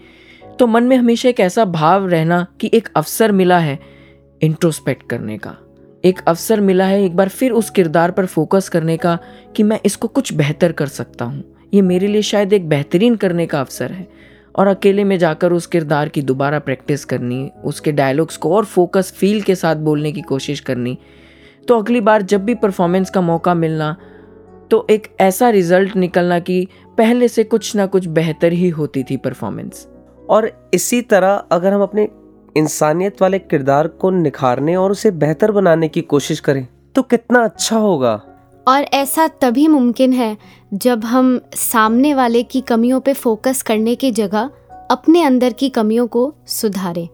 तो 0.59 0.67
मन 0.67 0.83
में 0.83 0.95
हमेशा 0.97 1.29
एक 1.29 1.39
ऐसा 1.39 1.65
भाव 1.65 2.07
रहना 2.09 2.45
कि 2.61 2.69
एक 2.73 2.89
अवसर 2.95 3.31
मिला 3.31 3.57
है 3.59 3.79
इंट्रोस्पेक्ट 4.41 5.09
करने 5.09 5.37
का। 5.37 5.55
एक 6.05 6.19
अवसर 6.27 6.61
मिला 6.61 6.85
है 6.85 7.03
एक 7.03 7.15
बार 7.15 7.29
फिर 7.29 7.51
उस 7.51 7.69
किरदार 7.69 8.11
पर 8.11 8.25
फोकस 8.25 8.69
करने 8.69 8.97
का 8.97 9.17
कि 9.55 9.63
मैं 9.63 9.79
इसको 9.85 10.07
कुछ 10.07 10.33
बेहतर 10.33 10.71
कर 10.71 10.87
सकता 10.87 11.25
हूँ। 11.25 11.43
ये 11.73 11.81
मेरे 11.81 12.07
लिए 12.07 12.21
शायद 12.21 12.53
एक 12.53 12.69
बेहतरीन 12.69 13.15
करने 13.15 13.45
का 13.45 13.59
अवसर 13.59 13.91
है। 13.91 14.07
और 14.55 14.67
अकेले 14.67 15.03
में 15.03 15.17
जाकर 15.17 15.53
उस 15.53 15.65
किरदार 15.67 16.09
की 16.09 16.21
दोबारा 16.21 16.59
प्रैक्टिस 16.59 17.05
करनी, 17.05 17.49
उसके 17.63 17.91
डायलॉग्स 17.91 18.37
को 18.37 18.55
और 18.55 18.65
फोकस 18.65 19.13
फील 19.17 19.41
के 19.41 19.55
साथ 19.55 19.75
बोलने 19.75 20.11
की 20.11 20.21
कोशिश 20.21 20.59
करनी 20.59 20.97
तो 21.67 21.79
अगली 21.79 22.01
बार 22.01 22.21
जब 22.21 22.45
भी 22.45 22.55
परफॉर्मेंस 22.55 23.09
का 23.09 23.21
मौका 23.21 23.53
मिलना 23.53 23.95
तो 24.71 24.87
एक 24.89 25.15
ऐसा 25.19 25.49
रिज़ल्ट 25.49 25.95
निकलना 25.95 26.39
कि 26.39 26.67
पहले 26.97 27.27
से 27.27 27.43
कुछ 27.43 27.75
ना 27.75 27.85
कुछ 27.85 28.05
बेहतर 28.07 28.53
ही 28.53 28.69
होती 28.69 29.03
थी 29.03 29.17
परफॉर्मेंस 29.17 29.87
और 30.29 30.69
इसी 30.73 31.01
तरह 31.01 31.33
अगर 31.51 31.73
हम 31.73 31.81
अपने 31.81 32.07
इंसानियत 32.57 33.21
वाले 33.21 33.39
किरदार 33.39 33.87
को 33.87 34.09
निखारने 34.09 34.75
और 34.75 34.91
उसे 34.91 35.11
बेहतर 35.11 35.51
बनाने 35.51 35.87
की 35.87 36.01
कोशिश 36.01 36.39
करें 36.39 36.67
तो 36.95 37.01
कितना 37.01 37.43
अच्छा 37.43 37.77
होगा। 37.77 38.21
और 38.67 38.81
ऐसा 38.83 39.27
तभी 39.27 39.67
मुमकिन 39.67 40.13
है 40.13 40.37
जब 40.73 41.05
हम 41.05 41.39
सामने 41.55 42.13
वाले 42.13 42.43
की 42.43 42.61
कमियों 42.61 42.99
पे 42.99 43.13
फोकस 43.13 43.61
करने 43.61 43.95
की 43.95 44.11
जगह 44.11 44.49
अपने 44.91 45.23
अंदर 45.23 45.53
की 45.53 45.69
कमियों 45.69 46.07
को 46.07 46.33
सुधारें। 46.47 47.07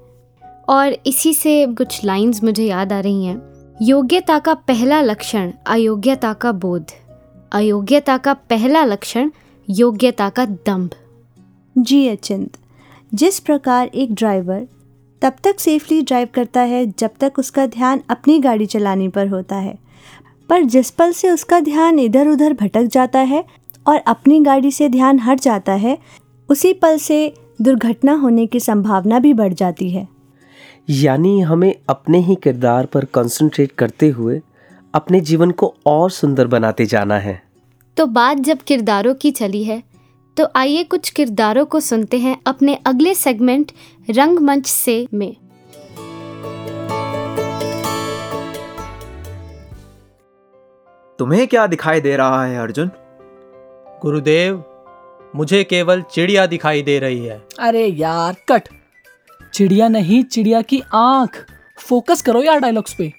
और 0.70 0.96
इसी 1.06 1.34
से 1.34 1.66
कुछ 1.68 2.06
लाइंस 2.06 2.44
मुझे 2.44 2.64
याद 2.64 2.94
आ 2.94 3.00
रही 3.00 3.26
हैं। 3.26 3.51
योग्यता 3.84 4.40
का 4.40 4.54
पहला 4.54 5.02
लक्षण, 5.02 5.52
अयोग्यता 5.68 6.34
का 6.34 6.52
बोध। 6.52 6.86
अयोग्यता 7.52 8.18
का 8.18 8.34
पहला 8.34 8.84
लक्षण, 8.86 9.32
योग्यता 9.70 10.30
का 10.30 10.46
दम्भ। 10.46 10.90
जी 11.78 12.08
अचिंत, 12.08 12.58
जिस 13.14 13.40
प्रकार 13.40 13.88
एक 13.88 14.14
ड्राइवर 14.14 14.68
तब 15.22 15.34
तक 15.44 15.60
सेफली 15.60 16.02
ड्राइव 16.02 16.28
करता 16.34 16.62
है, 16.62 16.94
जब 17.00 17.10
तक 17.20 17.34
उसका 17.40 17.66
ध्यान 17.66 18.02
अपनी 18.10 18.40
गाड़ी 18.40 18.66
चलाने 18.66 19.10
पर 19.10 19.28
होता 19.28 19.56
है। 19.56 19.80
पर 20.50 20.64
जिस 20.64 20.92
पल 20.92 21.12
से 21.12 21.30
उसका 21.30 21.60
ध्यान 21.60 22.00
इधर 22.00 22.28
उधर 22.28 22.54
भटक 22.54 22.84
जाता 22.84 23.20
है 23.20 23.46
और 23.88 23.98
अपनी 23.98 24.40
गाड़ी 24.40 24.72
से 24.72 24.90
ध्यान 24.90 25.20
हट 25.20 25.40
जाता 25.40 25.74
है, 25.74 25.98
उसी 26.50 26.74
पल 26.74 26.98
से 26.98 27.34
दुर्घटना 27.62 28.14
होने 28.14 28.46
की 28.46 28.60
संभावना 28.60 29.20
भी 29.20 29.34
बढ़ 29.34 29.54
जाती 29.54 29.90
है। 29.90 30.21
यानी 30.90 31.40
हमें 31.40 31.74
अपने 31.90 32.20
ही 32.20 32.36
किरदार 32.36 32.86
पर 32.86 33.06
कंसंट्रेट 33.06 33.72
करते 33.72 34.08
हुए 34.10 34.42
अपने 34.94 35.20
जीवन 35.22 35.52
को 35.52 35.74
और 35.86 36.10
सुंदर 36.12 36.48
बनाते 36.48 36.86
जाना 36.86 37.18
है। 37.20 37.42
तो 37.98 38.06
बात 38.06 38.38
जब 38.38 38.58
किरदारों 38.58 39.14
की 39.14 39.32
चली 39.32 39.64
है 39.64 39.82
तो 40.38 40.48
आइए 40.56 40.84
कुछ 40.84 41.10
किरदारों 41.10 41.66
को 41.66 41.80
सुनते 41.80 42.18
हैं 42.18 42.36
अपने 42.48 42.78
अगले 42.86 43.14
सेगमेंट 43.16 43.72
रंगमंच 44.10 44.68
से 44.68 45.08
में। 45.14 45.36
तुम्हें 51.20 51.48
क्या 51.48 51.66
दिखाई 51.68 52.02
दे 52.02 52.16
रहा 52.18 52.46
है 52.46 52.60
अर्जुन? 52.60 52.92
गुरुदेव 54.02 54.64
मुझे 55.36 55.64
केवल 55.64 56.02
चिड़िया 56.02 56.46
दिखाई 56.46 56.82
दे 56.82 57.00
रही 57.00 57.26
है। 57.26 57.42
अरे 57.60 57.86
यार 57.88 58.36
कट। 58.50 58.70
चिड़िया 59.54 59.88
नहीं 59.88 60.24
चिड़िया 60.24 60.62
की 60.62 60.82
आँख। 60.94 61.46
फोकस 61.78 62.22
करो 62.22 62.44
यार 62.44 62.60
डायलॉग्स 62.60 62.94
पे। 62.94 63.14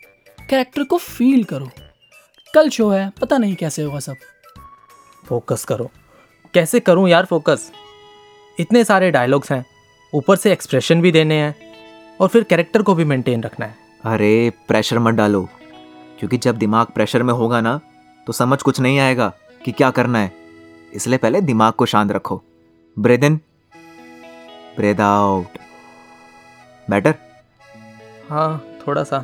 कैरेक्टर 0.50 0.84
को 0.84 0.98
फील 0.98 1.44
करो। 1.44 1.70
कल 2.54 2.68
शो 2.68 2.90
है 2.90 3.12
पता 3.20 3.38
नहीं 3.38 3.54
कैसे 3.56 3.82
होगा 3.82 3.98
सब। 3.98 4.14
फोकस 5.26 5.64
करो। 5.64 5.90
कैसे 6.54 6.80
करूँ 6.80 7.08
यार 7.08 7.24
फोकस 7.24 7.72
इतने 8.60 8.84
सारे 8.84 9.10
डायलॉग्स 9.10 9.52
हैं। 9.52 9.64
ऊपर 10.14 10.36
से 10.36 10.52
एक्सप्रेशन 10.52 11.02
भी 11.02 11.12
देने 11.12 11.34
हैं। 11.34 11.54
और 12.20 12.28
फिर 12.28 12.42
कैरेक्टर 12.42 12.82
को 12.82 12.94
भी 12.94 13.04
मेंटेन 13.04 13.42
रखना 13.42 13.66
है। 13.66 13.74
अरे 14.04 14.52
प्रेशर 14.68 14.98
मत 14.98 15.14
डालो। 15.14 15.48
क्योंकि 16.18 16.36
जब 16.38 16.58
दिमाग 16.58 16.86
प्रेशर 16.86 17.22
में 17.22 17.34
होगा 17.34 17.60
ना 17.60 17.80
तो 18.26 18.32
समझ 18.32 18.62
कुछ 18.62 18.80
नहीं 18.80 18.98
आएगा 18.98 19.32
कि 19.64 19.72
क्या 19.72 19.90
करना 19.90 20.18
है। 20.18 20.32
इसलिए 20.94 21.18
पहले 21.18 21.40
दिमाग 21.40 21.72
को 21.72 21.86
शांत 21.86 22.12
रखो। 22.12 22.42
Breathe 22.98 23.24
in 23.24 23.36
breathe 24.76 25.00
out 25.00 25.58
better 26.86 27.14
हाँ 28.30 28.64
थोड़ा 28.86 29.02
सा। 29.04 29.18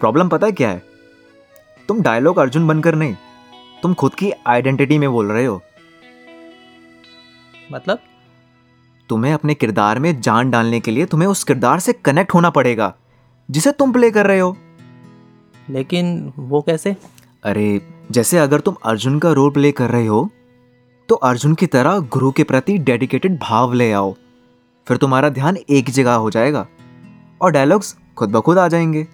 प्रॉब्लम 0.00 0.28
पता 0.28 0.46
है 0.46 0.52
क्या 0.52 0.68
है? 0.68 0.82
तुम 1.88 2.00
डायलॉग 2.02 2.38
अर्जुन 2.38 2.66
बनकर 2.66 2.94
नहीं 2.94 3.14
तुम 3.82 3.94
खुद 3.94 4.14
की 4.14 4.30
आइडेंटिटी 4.46 4.98
में 4.98 5.10
बोल 5.12 5.32
रहे 5.32 5.44
हो। 5.44 5.60
मतलब? 7.72 7.98
तुम्हें 9.08 9.32
अपने 9.32 9.54
किरदार 9.54 9.98
में 9.98 10.20
जान 10.20 10.50
डालने 10.50 10.80
के 10.80 10.90
लिए 10.90 11.06
तुम्हें 11.06 11.28
उस 11.28 11.44
किरदार 11.44 11.80
से 11.80 11.92
कनेक्ट 11.92 12.34
होना 12.34 12.50
पड़ेगा 12.50 12.94
जिसे 13.48 13.72
तुम 13.72 13.92
प्ले 13.92 14.10
कर 14.10 14.26
रहे 14.26 14.38
हो। 14.38 14.56
लेकिन 15.70 16.32
वो 16.38 16.62
कैसे? 16.62 16.96
अरे 17.44 17.80
जैसे 18.10 18.38
अगर 18.38 18.60
तुम 18.60 18.76
अर्जुन 18.84 19.18
का 19.18 19.32
रोल 19.32 19.50
प्ले 19.50 19.72
कर 19.72 19.90
रहे 19.90 20.06
हो 20.06 20.28
तो 21.08 21.14
अर्जुन 21.14 21.54
की 21.54 21.66
तरह 21.66 21.98
गुरु 22.12 22.30
के 22.32 22.44
प्रति 22.44 22.78
डेडिकेटेड 22.78 23.38
भाव 23.38 23.72
ले 23.72 23.92
आओ। 23.92 24.14
फिर 24.86 24.96
तुम्हारा 24.96 25.28
ध्यान 25.28 25.56
एक 25.70 25.90
जगह 25.90 26.14
हो 26.14 26.30
जाएगा। 26.30 26.66
और 27.40 27.50
डायलॉग्स 27.50 27.96
खुद 28.16 28.30
ब 28.30 28.40
खुद 28.40 28.58
आ 28.58 28.68
जाएँगे। 28.68 29.06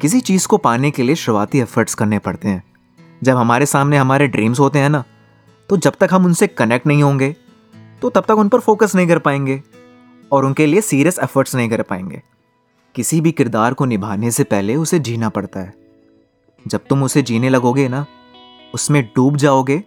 किसी 0.00 0.20
चीज़ 0.20 0.46
को 0.48 0.56
पाने 0.56 0.90
के 0.90 1.02
लिए 1.02 1.14
शुरुआती 1.14 1.58
एफर्ट्स 1.58 1.94
करने 1.94 2.18
पड़ते 2.18 2.48
हैं। 2.48 2.62
जब 3.22 3.36
हमारे 3.36 3.66
सामने 3.66 3.96
हमारे 3.96 4.26
ड्रीम्स 4.28 4.60
होते 4.60 4.78
हैं 4.78 4.88
ना 4.88 5.04
तो 5.68 5.76
जब 5.76 5.96
तक 6.00 6.08
हम 6.12 6.24
उनसे 6.24 6.46
कनेक्ट 6.46 6.86
नहीं 6.86 7.02
होंगे 7.02 7.34
तो 8.02 8.10
तब 8.10 8.24
तक 8.24 8.38
उन 8.38 8.48
पर 8.48 8.60
फोकस 8.60 8.94
नहीं 8.94 9.08
कर 9.08 9.18
पाएँगे 9.18 9.62
और 10.32 10.44
उनके 10.44 10.66
लिए 10.66 10.80
सीरियस 10.80 11.18
एफर्ट्स 11.18 11.54
नहीं 11.54 11.68
कर 11.68 11.82
पाएँगे। 11.82 12.22
किसी 12.94 13.20
भी 13.20 13.32
किरदार 13.32 13.74
को 13.74 13.84
निभाने 13.84 14.30
से 14.30 14.44
पहले 14.44 14.76
उसे 14.76 14.98
जीना 14.98 15.28
पड़ता 15.28 15.60
है। 15.60 15.74
जब 16.68 16.80
तुम 16.88 17.02
उसे 17.02 17.22
जीने 17.22 17.48
लगोगे 17.48 17.88
ना, 17.88 18.06
उसमें 18.74 19.02
डूब 19.16 19.36
जाओगे 19.36 19.82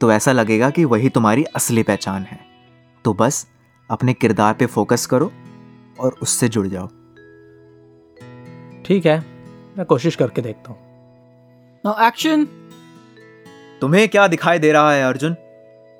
तो 0.00 0.10
ऐसा 0.12 0.32
लगेगा 0.32 0.70
कि 0.70 0.84
वही 0.84 1.08
तुम्हारी 1.08 1.44
असली 1.44 1.82
पहचान 1.82 2.22
है। 2.22 2.40
तो 3.04 3.14
बस, 3.14 3.46
अपने 3.90 4.14
किरदार 4.14 4.54
पे 4.54 4.66
फोकस 4.66 5.06
करो 5.06 5.32
और 6.00 6.16
उससे 6.22 6.48
जुड़ 6.48 6.66
जाओ। 6.66 6.86
ठीक 8.84 9.06
है 9.06 9.18
मैं 9.78 9.84
कोशिश 9.86 10.16
करके 10.16 10.42
देखता 10.42 10.72
हूँ। 10.72 10.78
नाउ 11.84 12.06
एक्शन 12.06 12.44
तुम्हें 13.80 14.08
क्या 14.08 14.26
दिखाई 14.28 14.58
दे 14.58 14.72
रहा 14.72 14.92
है 14.92 15.04
अर्जुन? 15.04 15.36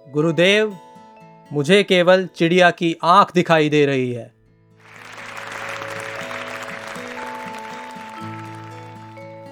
गुरुदेव 0.06 0.76
मुझे 1.52 1.82
केवल 1.82 2.26
चिड़िया 2.26 2.70
की 2.70 2.94
आँख 3.04 3.32
दिखाई 3.34 3.68
दे 3.68 3.84
रही 3.86 4.12
है। 4.12 4.32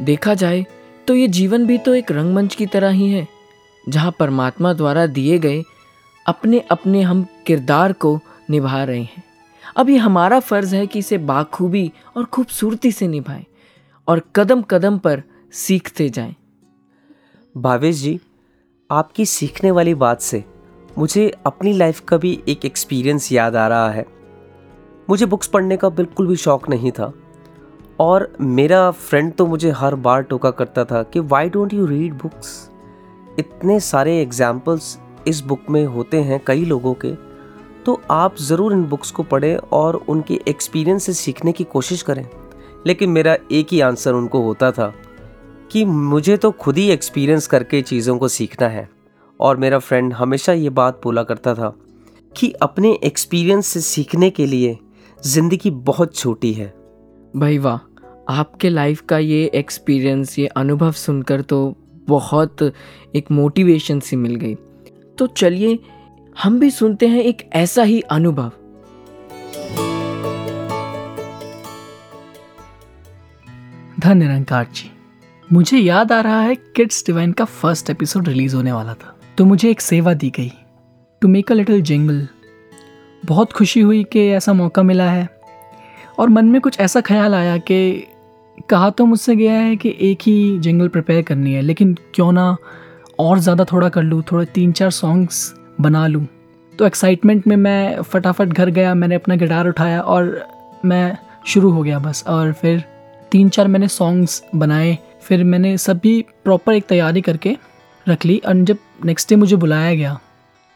देखा 0.02 0.34
जाए 0.34 0.64
तो 1.08 1.14
ये 1.14 1.28
जीवन 1.28 1.66
भी 1.66 1.78
तो 1.78 1.94
एक 1.94 2.12
रंगमंच 2.12 2.54
की 2.54 2.66
तरह 2.66 2.90
ही 2.90 3.10
है 3.10 3.26
जहाँ 3.88 4.14
परमात्मा 4.18 4.72
द्वारा 4.72 5.06
दिए 5.06 5.38
गए 5.38 5.62
अपने 6.26 6.60
अपने 6.70 7.02
हम 7.02 7.26
किरदार 7.46 7.92
को 7.92 8.18
निभा 8.50 8.82
रहे 8.84 9.02
हैं। 9.02 9.22
अब 9.76 9.90
ये 9.90 9.96
हमारा 9.96 10.40
फ़र्ज़ 10.40 10.74
है 10.76 10.86
कि 10.86 10.98
इसे 10.98 11.18
बाखूबी 11.18 11.90
और 12.16 12.24
खूबसूरती 12.24 12.92
से 12.92 13.08
निभाएँ 13.08 13.44
और 14.08 14.22
कदम 14.36 14.62
कदम 14.62 14.98
पर 14.98 15.22
सीखते 15.52 16.08
जाएँ। 16.08 16.34
भावेश 17.54 17.96
जी, 17.96 18.18
आपकी 18.90 19.26
सीखने 19.26 19.70
वाली 19.70 19.94
बात 19.94 20.20
से 20.20 20.44
मुझे 20.98 21.28
अपनी 21.46 21.72
लाइफ 21.72 22.00
का 22.00 22.16
भी 22.16 22.38
एक 22.48 22.64
एक्सपीरियंस 22.64 23.30
याद 23.32 23.56
आ 23.56 23.66
रहा 23.68 23.90
है। 23.90 24.06
मुझे 25.10 25.26
बुक्स 25.26 25.46
पढ़ने 25.46 25.76
का 25.76 25.88
बिल्कुल 25.88 26.26
भी 26.26 26.36
शौक 26.36 26.68
नहीं 26.68 26.90
था 26.90 27.12
और 28.00 28.32
मेरा 28.40 28.90
फ्रेंड 28.90 29.32
तो 29.34 29.46
मुझे 29.46 29.70
हर 29.70 29.94
बार 29.94 30.22
टोका 30.22 30.50
करता 30.50 30.84
था 30.84 31.02
कि 31.02 31.20
why 31.20 31.48
don't 31.48 31.74
you 31.74 31.86
read 31.86 32.14
books 32.14 32.70
इतने 33.38 33.78
सारे 33.80 34.20
एग्जाम्पल्स 34.22 34.98
इस 35.26 35.40
बुक 35.40 35.70
में 35.70 35.84
होते 35.86 36.22
हैं 36.22 36.40
कई 36.46 36.64
लोगों 36.64 36.94
के। 36.94 37.12
तो 37.88 38.00
आप 38.10 38.36
ज़रूर 38.38 38.72
इन 38.72 38.82
बुक्स 38.84 39.10
को 39.10 39.22
पढ़ें 39.22 39.56
और 39.56 39.96
उनके 40.08 40.38
एक्सपीरियंस 40.48 41.04
से 41.04 41.12
सीखने 41.12 41.52
की 41.52 41.64
कोशिश 41.64 42.02
करें। 42.02 42.24
लेकिन 42.86 43.10
मेरा 43.10 43.36
एक 43.52 43.72
ही 43.72 43.80
आंसर 43.80 44.14
उनको 44.14 44.42
होता 44.42 44.70
था 44.72 44.92
कि 45.72 45.84
मुझे 45.84 46.36
तो 46.36 46.50
खुद 46.50 46.78
ही 46.78 46.88
एक्सपीरियंस 46.90 47.46
करके 47.46 47.82
चीज़ों 47.82 48.18
को 48.18 48.28
सीखना 48.28 48.68
है। 48.68 48.88
और 49.40 49.56
मेरा 49.56 49.78
फ्रेंड 49.78 50.12
हमेशा 50.12 50.52
ये 50.52 50.70
बात 50.70 51.00
बोला 51.04 51.22
करता 51.22 51.54
था 51.54 51.72
कि 52.34 52.52
अपने 52.62 52.92
एक्सपीरियंस 53.04 53.66
से 53.66 53.80
सीखने 53.80 54.30
के 54.30 54.46
लिए 54.46 54.76
ज़िंदगी 55.18 55.70
बहुत 55.70 56.16
छोटी 56.16 56.52
है। 56.52 56.72
भाई 57.36 57.58
वाह, 57.58 57.78
आपके 58.30 58.68
लाइफ 58.68 59.00
का 59.00 59.18
ये 59.18 59.44
एक्सपीरियंस 59.54 60.38
ये 60.38 60.46
अनुभव 60.46 60.92
सुनकर 60.92 61.40
तो 61.42 61.76
बहुत 62.08 62.72
एक 63.16 63.30
मोटिवेशन 63.30 64.00
सी 64.00 64.16
मिल 64.16 64.34
गई। 64.34 64.54
तो 65.18 65.26
चलिए 65.28 65.78
हम 66.38 66.58
भी 66.60 66.70
सुनते 66.70 67.06
हैं 67.08 67.22
एक 67.22 67.42
ऐसा 67.52 67.82
ही 67.82 68.00
अनुभव। 68.00 68.50
धन 74.00 74.18
निरंकार 74.18 74.66
जी, 74.74 74.90
मुझे 75.48 75.78
याद 75.78 76.12
आ 76.12 76.20
रहा 76.20 76.40
है 76.40 76.54
किड्स 76.76 77.04
डिवाइन 77.06 77.32
का 77.32 77.44
फ़र्स्ट 77.44 77.90
एपिसोड 77.90 78.28
रिलीज़ 78.28 78.56
होने 78.56 78.72
वाला 78.72 78.94
था। 78.94 79.14
तो 79.38 79.44
मुझे 79.44 79.70
एक 79.70 79.80
सेवा 79.80 80.14
दी 80.14 80.30
गई। 80.30 80.52
To 81.22 81.28
make 81.28 81.52
a 81.52 81.54
little 81.54 81.82
jingle. 81.82 82.26
बहुत 83.24 83.52
खुशी 83.52 83.80
हुई 83.80 84.04
कि 84.04 84.28
ऐसा 84.28 84.52
मौका 84.52 84.82
मिला 84.82 85.10
है। 85.10 85.28
और 86.18 86.28
मन 86.28 86.46
में 86.46 86.60
कुछ 86.60 86.80
ऐसा 86.80 87.00
ख्याल 87.00 87.34
आया 87.34 87.56
कि 87.58 88.06
कहा 88.70 88.90
तो 88.90 89.06
मुझसे 89.06 89.36
गया 89.36 89.54
है 89.54 89.76
कि 89.76 89.96
एक 90.00 90.18
ही 90.22 90.58
जिंगल 90.58 90.88
प्रिपेयर 90.88 91.22
करनी 91.22 91.52
है, 91.52 91.62
लेकिन 91.62 91.96
क्यों 92.14 92.32
ना 92.32 92.56
और 93.18 93.38
ज़्यादा 93.38 93.64
थोड़ा 93.64 93.88
कर 93.88 94.02
लूँ, 94.02 94.22
थोड़े 94.32 94.46
तीन 94.46 94.72
चार 94.72 94.90
सॉन्ग्स 94.90 95.54
बना 95.80 96.06
लूँ। 96.06 96.26
तो 96.72 96.86
एक्साइटमेंट 96.86 97.46
में 97.46 97.56
मैं 97.56 98.02
फटाफट 98.02 98.48
घर 98.48 98.70
गया, 98.70 98.94
मैंने 98.94 99.14
अपना 99.14 99.36
गिटार 99.36 99.68
उठाया 99.68 100.00
और 100.00 100.46
मैं 100.84 101.16
शुरू 101.46 101.70
हो 101.70 101.82
गया 101.82 101.98
बस। 101.98 102.24
और 102.28 102.52
फिर 102.52 102.84
तीन 103.32 103.48
चार 103.48 103.68
मैंने 103.68 103.88
सॉन्ग्स 103.88 104.42
बनाए, 104.54 104.96
फिर 105.22 105.44
मैंने 105.44 105.76
सभी 105.78 106.20
प्रॉपर 106.44 106.74
एक 106.74 106.86
तैयारी 106.86 107.20
करके 107.20 107.56
रख 108.06 108.24
ली। 108.24 108.38
और 108.38 108.64
जब 108.64 108.78
नेक्स्ट 109.04 109.28
डे 109.28 109.36
मुझे 109.36 109.56
बुलाया 109.56 109.94
गया 109.94 110.18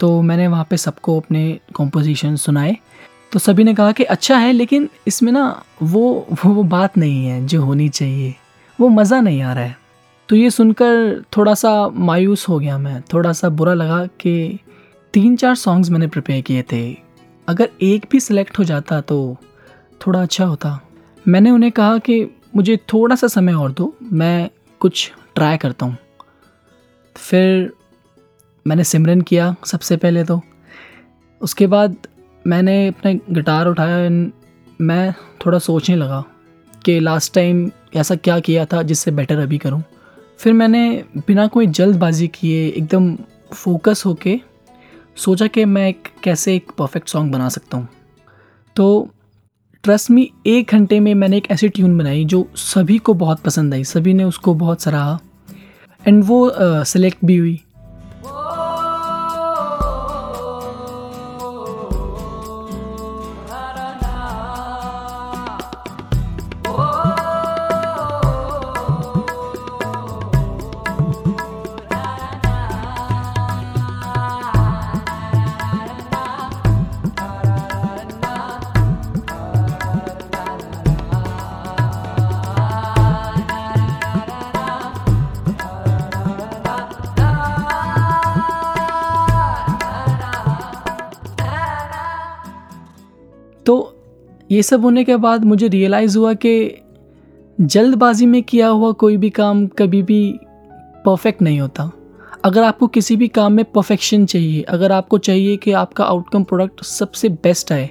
तो 0.00 0.20
मैंने 0.22 0.46
वहाँ 0.48 0.66
पे 0.70 0.76
सबको 0.76 1.18
अपने 1.20 1.58
कॉम्पोजिशन 1.74 2.36
सुनाए। 2.36 2.76
तो 3.32 3.38
सभी 3.38 3.64
ने 3.64 3.74
कहा 3.74 3.92
कि 3.92 4.04
अच्छा 4.04 4.36
है, 4.36 4.52
लेकिन 4.52 4.88
इसमें 5.06 5.30
ना 5.32 5.62
वो 5.82 6.26
वो 6.32 6.52
वो 6.54 6.62
बात 6.64 6.96
नहीं 6.98 7.26
है 7.26 7.46
जो 7.46 7.62
होनी 7.62 7.88
चाहिए। 7.88 8.34
वो 8.78 8.88
मज़ा 8.88 9.20
नहीं 9.20 9.42
आ 9.42 9.52
रहा 9.52 9.64
है। 9.64 9.76
तो 10.28 10.36
ये 10.36 10.50
सुनकर 10.50 11.22
थोड़ा 11.36 11.54
सा 11.54 11.88
मायूस 11.88 12.48
हो 12.48 12.58
गया 12.58 12.78
मैं। 12.78 13.00
थोड़ा 13.12 13.32
सा 13.32 13.48
बुरा 13.50 13.74
लगा 13.74 14.04
कि 14.20 14.58
तीन 15.12 15.36
चार 15.36 15.54
सॉन्ग्स 15.54 15.90
मैंने 15.90 16.06
प्रिपेयर 16.06 16.40
किए 16.40 16.62
थे। 16.62 16.96
अगर 17.48 17.68
एक 17.82 18.06
भी 18.10 18.20
सिलेक्ट 18.20 18.58
हो 18.58 18.64
जाता 18.64 19.00
तो 19.00 19.36
थोड़ा 20.06 20.22
अच्छा 20.22 20.44
होता। 20.44 20.80
मैंने 21.28 21.50
उन्हें 21.50 21.72
कहा 21.72 21.98
कि 21.98 22.24
मुझे 22.56 22.76
थोड़ा 22.76 23.16
सा 23.16 23.26
समय 23.26 23.52
और 23.52 23.72
दो, 23.72 23.96
मैं 24.02 24.50
कुछ 24.80 25.12
ट्राई 25.34 25.56
करता 25.56 25.86
हूँ। 25.86 25.96
फिर 27.16 27.72
मैंने 28.66 28.84
सिमरन 28.84 29.20
किया 29.20 29.56
सबसे 29.66 29.96
पहले 29.96 30.24
तो। 30.24 30.40
उसके 31.40 31.66
बाद 31.66 31.96
मैंने 32.46 32.88
अपने 32.88 33.20
गिटार 33.30 33.66
उठाया 33.66 34.10
and 34.10 34.30
मैं 34.80 35.14
थोड़ा 35.46 35.58
सोचने 35.58 35.96
लगा 35.96 36.24
कि 36.84 37.00
लास्ट 37.00 37.34
टाइम 37.34 37.70
ऐसा 37.96 38.14
क्या 38.14 38.40
किया 38.40 38.64
था 38.64 38.82
जिससे 38.82 39.10
बेटर 39.10 39.38
अभी 39.38 39.58
करूँ। 39.58 39.82
फिर 40.38 40.52
मैंने 40.52 41.04
बिना 41.16 41.46
कोई 41.46 41.66
जल्दबाजी 41.66 42.28
किए 42.28 42.68
एकदम 42.68 43.16
फोकस 43.52 44.02
होके 44.06 44.40
सोचा 45.16 45.46
कि 45.46 45.64
मैं 45.64 45.88
एक 45.88 46.08
कैसे 46.22 46.54
एक 46.56 46.70
परफेक्ट 46.78 47.08
सॉन्ग 47.08 47.32
बना 47.32 47.48
सकता 47.48 47.76
हूँ। 47.76 47.88
तो 48.76 49.10
ट्रस्ट 49.82 50.10
मी 50.10 50.30
एक 50.46 50.70
घंटे 50.70 51.00
में 51.00 51.14
मैंने 51.14 51.36
एक 51.36 51.50
ऐसी 51.50 51.68
ट्यून 51.68 51.98
बनाई 51.98 52.24
जो 52.24 52.48
सभी 52.54 52.98
को 52.98 53.14
बहुत 53.14 53.40
पसंद 53.40 53.74
आई 53.74 53.84
सभी 53.84 54.14
ने 54.14 54.24
उसको 54.24 54.54
बहुत 54.54 54.82
सराहा। 54.82 55.18
एंड 56.08 56.24
वो 56.24 56.52
सेलेक्ट 56.84 57.18
uh, 57.18 57.24
भी 57.24 57.36
हुई। 57.36 57.60
ये 94.52 94.62
सब 94.62 94.82
होने 94.82 95.04
के 95.04 95.16
बाद 95.16 95.44
मुझे 95.44 95.68
रियलाइज़ 95.68 96.18
हुआ 96.18 96.32
कि 96.34 96.74
जल्दबाजी 97.58 98.26
में 98.26 98.42
किया 98.42 98.66
हुआ 98.68 98.90
कोई 98.92 99.16
भी 99.16 99.30
काम 99.30 99.66
कभी 99.68 100.02
भी 100.02 100.34
परफेक्ट 101.04 101.42
नहीं 101.42 101.60
होता। 101.60 101.90
अगर 102.44 102.62
आपको 102.62 102.86
किसी 102.86 103.16
भी 103.16 103.28
काम 103.28 103.52
में 103.52 103.64
परफेक्शन 103.64 104.26
चाहिए, 104.26 104.62
अगर 104.62 104.92
आपको 104.92 105.18
चाहिए 105.18 105.56
कि 105.56 105.72
आपका 105.72 106.04
आउटकम 106.04 106.44
प्रोडक्ट 106.44 106.84
सबसे 106.84 107.28
बेस्ट 107.28 107.72
आए 107.72 107.90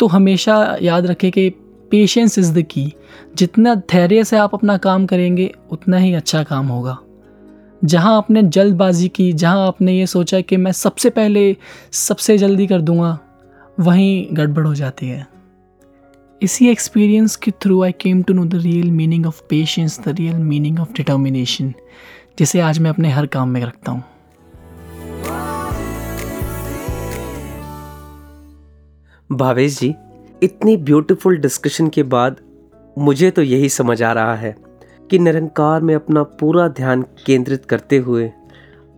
तो 0.00 0.06
हमेशा 0.06 0.76
याद 0.82 1.06
रखें 1.06 1.30
कि 1.32 1.48
पेशेंस 1.90 2.38
इज़ 2.38 2.52
द 2.54 2.62
की 2.62 2.92
जितना 3.36 3.74
धैर्य 3.74 4.24
से 4.24 4.36
आप 4.36 4.54
अपना 4.54 4.76
काम 4.78 5.06
करेंगे, 5.06 5.50
उतना 5.70 5.96
ही 5.96 6.12
अच्छा 6.14 6.42
काम 6.42 6.66
होगा। 6.66 6.98
जहाँ 7.82 8.16
आपने 8.16 8.42
जल्दबाजी 8.42 9.08
की, 9.08 9.32
जहाँ 9.32 9.66
आपने 9.66 9.98
ये 9.98 10.06
सोचा 10.06 10.40
कि 10.40 10.56
मैं 10.56 10.72
सबसे 10.72 11.10
पहले 11.10 11.56
सबसे 11.92 12.38
जल्दी 12.38 12.66
कर 12.66 12.80
दूँगा, 12.80 13.18
वहीं 13.80 14.26
गड़बड़ 14.32 14.66
हो 14.66 14.74
जाती 14.74 15.08
है। 15.08 15.26
इसी 16.42 16.68
एक्सपीरियंस 16.68 17.34
के 17.36 17.50
through 17.50 17.82
I 17.82 17.92
came 17.92 18.22
to 18.22 18.34
know 18.34 18.44
the 18.44 18.54
real 18.54 18.90
meaning 18.90 19.26
of 19.26 19.40
patience 19.50 19.98
the 20.00 20.08
real 20.08 20.36
meaning 20.36 20.78
of 20.80 20.92
determination 20.92 21.72
जिसे 22.38 22.60
आज 22.60 22.78
मैं 22.78 22.90
अपने 22.90 23.10
हर 23.10 23.26
काम 23.26 23.48
में 23.48 23.60
रखता 23.60 23.92
हूँ। 23.92 24.02
भावेश 29.30 29.78
जी 29.80 29.94
इतनी 30.42 30.76
ब्यूटीफुल 30.76 31.38
डिस्कशन 31.38 31.88
के 31.88 32.02
बाद 32.02 32.40
मुझे 32.98 33.30
तो 33.30 33.42
यही 33.42 33.68
समझ 33.68 34.02
आ 34.02 34.12
रहा 34.12 34.34
है 34.36 34.54
कि 35.10 35.18
निरंकार 35.18 35.80
में 35.80 35.94
अपना 35.94 36.22
पूरा 36.40 36.68
ध्यान 36.68 37.02
केंद्रित 37.26 37.64
करते 37.64 37.98
हुए 37.98 38.26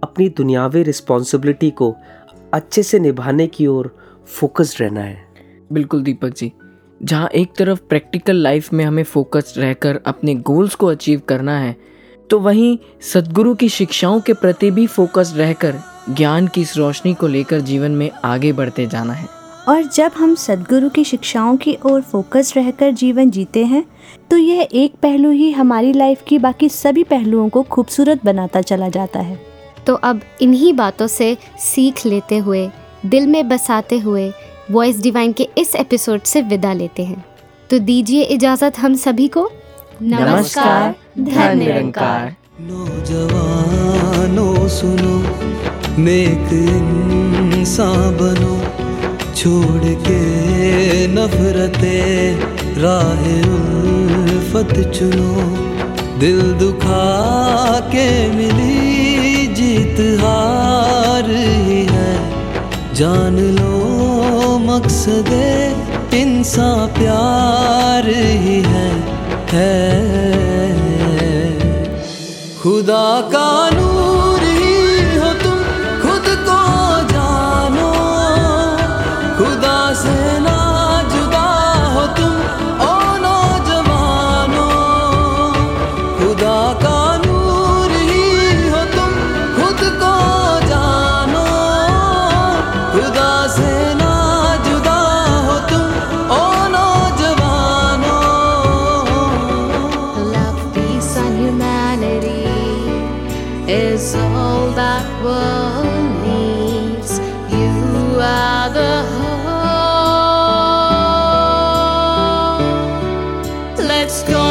अपनी 0.02 0.28
दुनियावी 0.28 0.82
रिस्पॉन्सिबिलिटी 0.82 1.70
को 1.70 1.94
अच्छे 2.54 2.82
से 2.82 2.98
निभाने 2.98 3.46
की 3.46 3.66
ओर 3.66 3.96
फोकस्ड 4.26 4.82
रहना 4.82 5.00
है। 5.00 5.24
बिल्कुल 5.72 6.02
दीपक 6.02 6.34
जी 6.36 6.52
जहाँ 7.04 7.28
एक 7.28 7.52
तरफ़ 7.58 7.80
प्रैक्टिकल 7.88 8.36
लाइफ 8.36 8.72
में 8.72 8.84
हमें 8.84 9.02
फोकस्ड 9.04 9.58
रहकर 9.58 10.00
अपने 10.06 10.34
गोल्स 10.34 10.74
को 10.74 10.86
अचीव 10.86 11.22
करना 11.28 11.58
है 11.58 11.76
तो 12.30 12.38
वहीं 12.38 12.78
सदगुरु 13.02 13.54
की 13.54 13.68
शिक्षाओं 13.68 14.20
के 14.20 14.32
प्रति 14.32 14.70
भी 14.70 14.86
फोकस्ड 14.86 15.36
रहकर 15.36 15.74
ज्ञान 16.10 16.46
की 16.46 16.60
इस 16.60 16.76
रोशनी 16.76 17.14
को 17.14 17.26
लेकर 17.26 17.60
जीवन 17.60 17.90
में 17.90 18.10
आगे 18.24 18.52
बढ़ते 18.52 18.86
जाना 18.86 19.12
है। 19.12 19.26
और 19.68 19.82
जब 19.82 20.12
हम 20.16 20.34
सदगुरु 20.34 20.88
की 20.88 21.04
शिक्षाओं 21.04 21.56
की 21.56 21.76
ओर 21.86 22.00
फोकस 22.02 22.52
रहकर 22.56 22.90
जीवन 22.92 23.30
जीते 23.30 23.64
हैं 23.64 23.84
तो 24.30 24.36
यह 24.36 24.68
एक 24.72 24.94
पहलू 24.94 25.30
ही 25.30 25.50
हमारी 25.50 25.92
लाइफ 25.92 26.22
की 26.28 26.38
बाकी 26.38 26.68
सभी 26.68 27.04
पहलुओं 27.04 27.48
को 27.48 27.62
खूबसूरत 27.62 28.24
बनाता 28.24 28.60
चला 28.60 28.88
जाता 28.88 29.20
है। 29.20 29.38
तो 29.86 29.94
अब 29.94 30.20
इन्हीं 30.42 30.72
बातों 30.72 31.06
से 31.06 31.36
सीख 31.58 32.06
लेते 32.06 32.38
हुए 32.38 32.68
दिल 33.06 33.26
में 33.26 33.48
बसाते 33.48 33.98
हुए 33.98 34.30
वॉइस 34.70 35.02
डिवाइन 35.02 35.32
के 35.32 35.48
इस 35.58 35.74
एपिसोड 35.74 36.22
से 36.22 36.42
विदा 36.42 36.72
लेते 36.72 37.04
हैं। 37.04 37.24
तो 37.70 37.78
दीजिए 37.78 38.22
इजाज़त 38.22 38.78
हम 38.78 38.94
सभी 38.94 39.28
को। 39.28 39.50
नमस्कार 40.02 40.94
धन 41.18 41.58
निरंकार 41.58 42.36
नौजवानों 42.60 44.68
सुनो 44.68 45.22
नेक 46.02 46.52
इंसान 46.52 48.16
बनो 48.16 48.60
छोड़ 49.34 49.84
के 49.84 51.06
नफरते 51.06 52.32
राह 52.82 53.50
उल्फत 53.50 54.92
चुनो। 54.98 55.58
दिल 56.18 56.52
दुखा 56.52 57.80
के 57.80 58.32
मिली 58.32 59.46
जीत 59.46 60.20
हार 60.20 61.30
ही 61.30 61.84
है। 61.84 62.30
जान 62.94 63.36
लो 63.36 63.91
मकसद 64.66 65.30
इंसान 66.14 66.86
प्यार 66.98 68.08
ही 68.44 68.60
है 68.66 68.90
है। 69.52 69.72
खुदा 72.62 73.08
का 73.32 73.48
नूर 73.70 74.01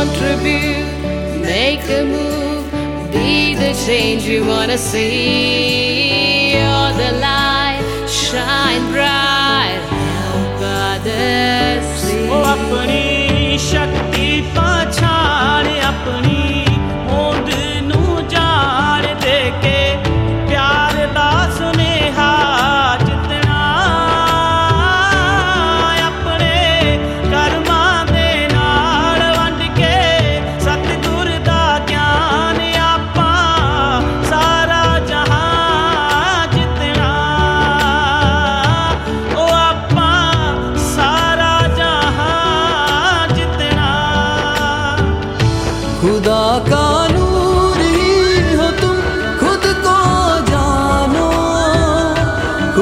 contribute, 0.01 1.41
make 1.41 1.83
a 1.89 2.03
move, 2.03 3.11
be 3.11 3.55
the 3.55 3.73
change 3.85 4.23
you 4.23 4.45
wanna 4.45 4.77
see. 4.77 5.70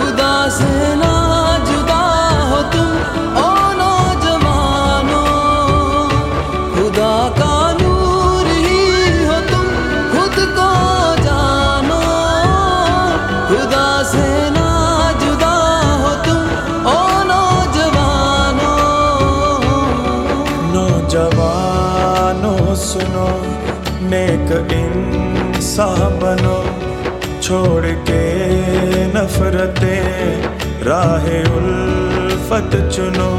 खुदा 0.09 0.33
से 0.57 0.95
ना 1.01 1.08
नफरतें 29.59 30.43
राह 30.83 31.25
उल्फत 31.55 32.71
चुनो। 32.95 33.31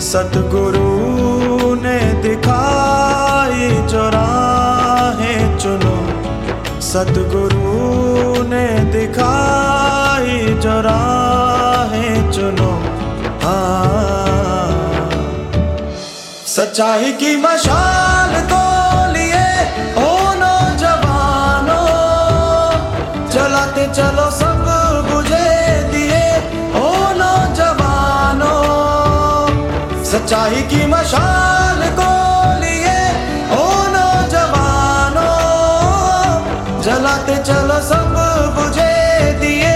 सतगुरु 0.00 1.74
ने 1.74 1.98
दिखाई 2.22 3.70
जो 3.88 4.04
चुनो। 5.58 5.96
सतगुरु 6.80 7.74
ने 8.48 8.66
दिखाई 8.92 10.38
जो 10.54 10.76
चुनो। 12.32 12.72
हाँ। 13.42 15.10
सच्चाई 16.46 17.12
की 17.12 17.36
मशाल 17.36 18.40
तो 18.40 18.59
सच्चाई 30.20 30.62
की 30.70 30.86
मशाल 30.86 31.80
को 31.98 32.08
लिए 32.62 32.96
ओ 33.56 33.62
नौजवानों 33.92 35.24
जलाते 36.84 37.36
चलो 37.48 37.78
सब 37.88 38.12
बुझे 38.56 38.92
दिए। 39.40 39.72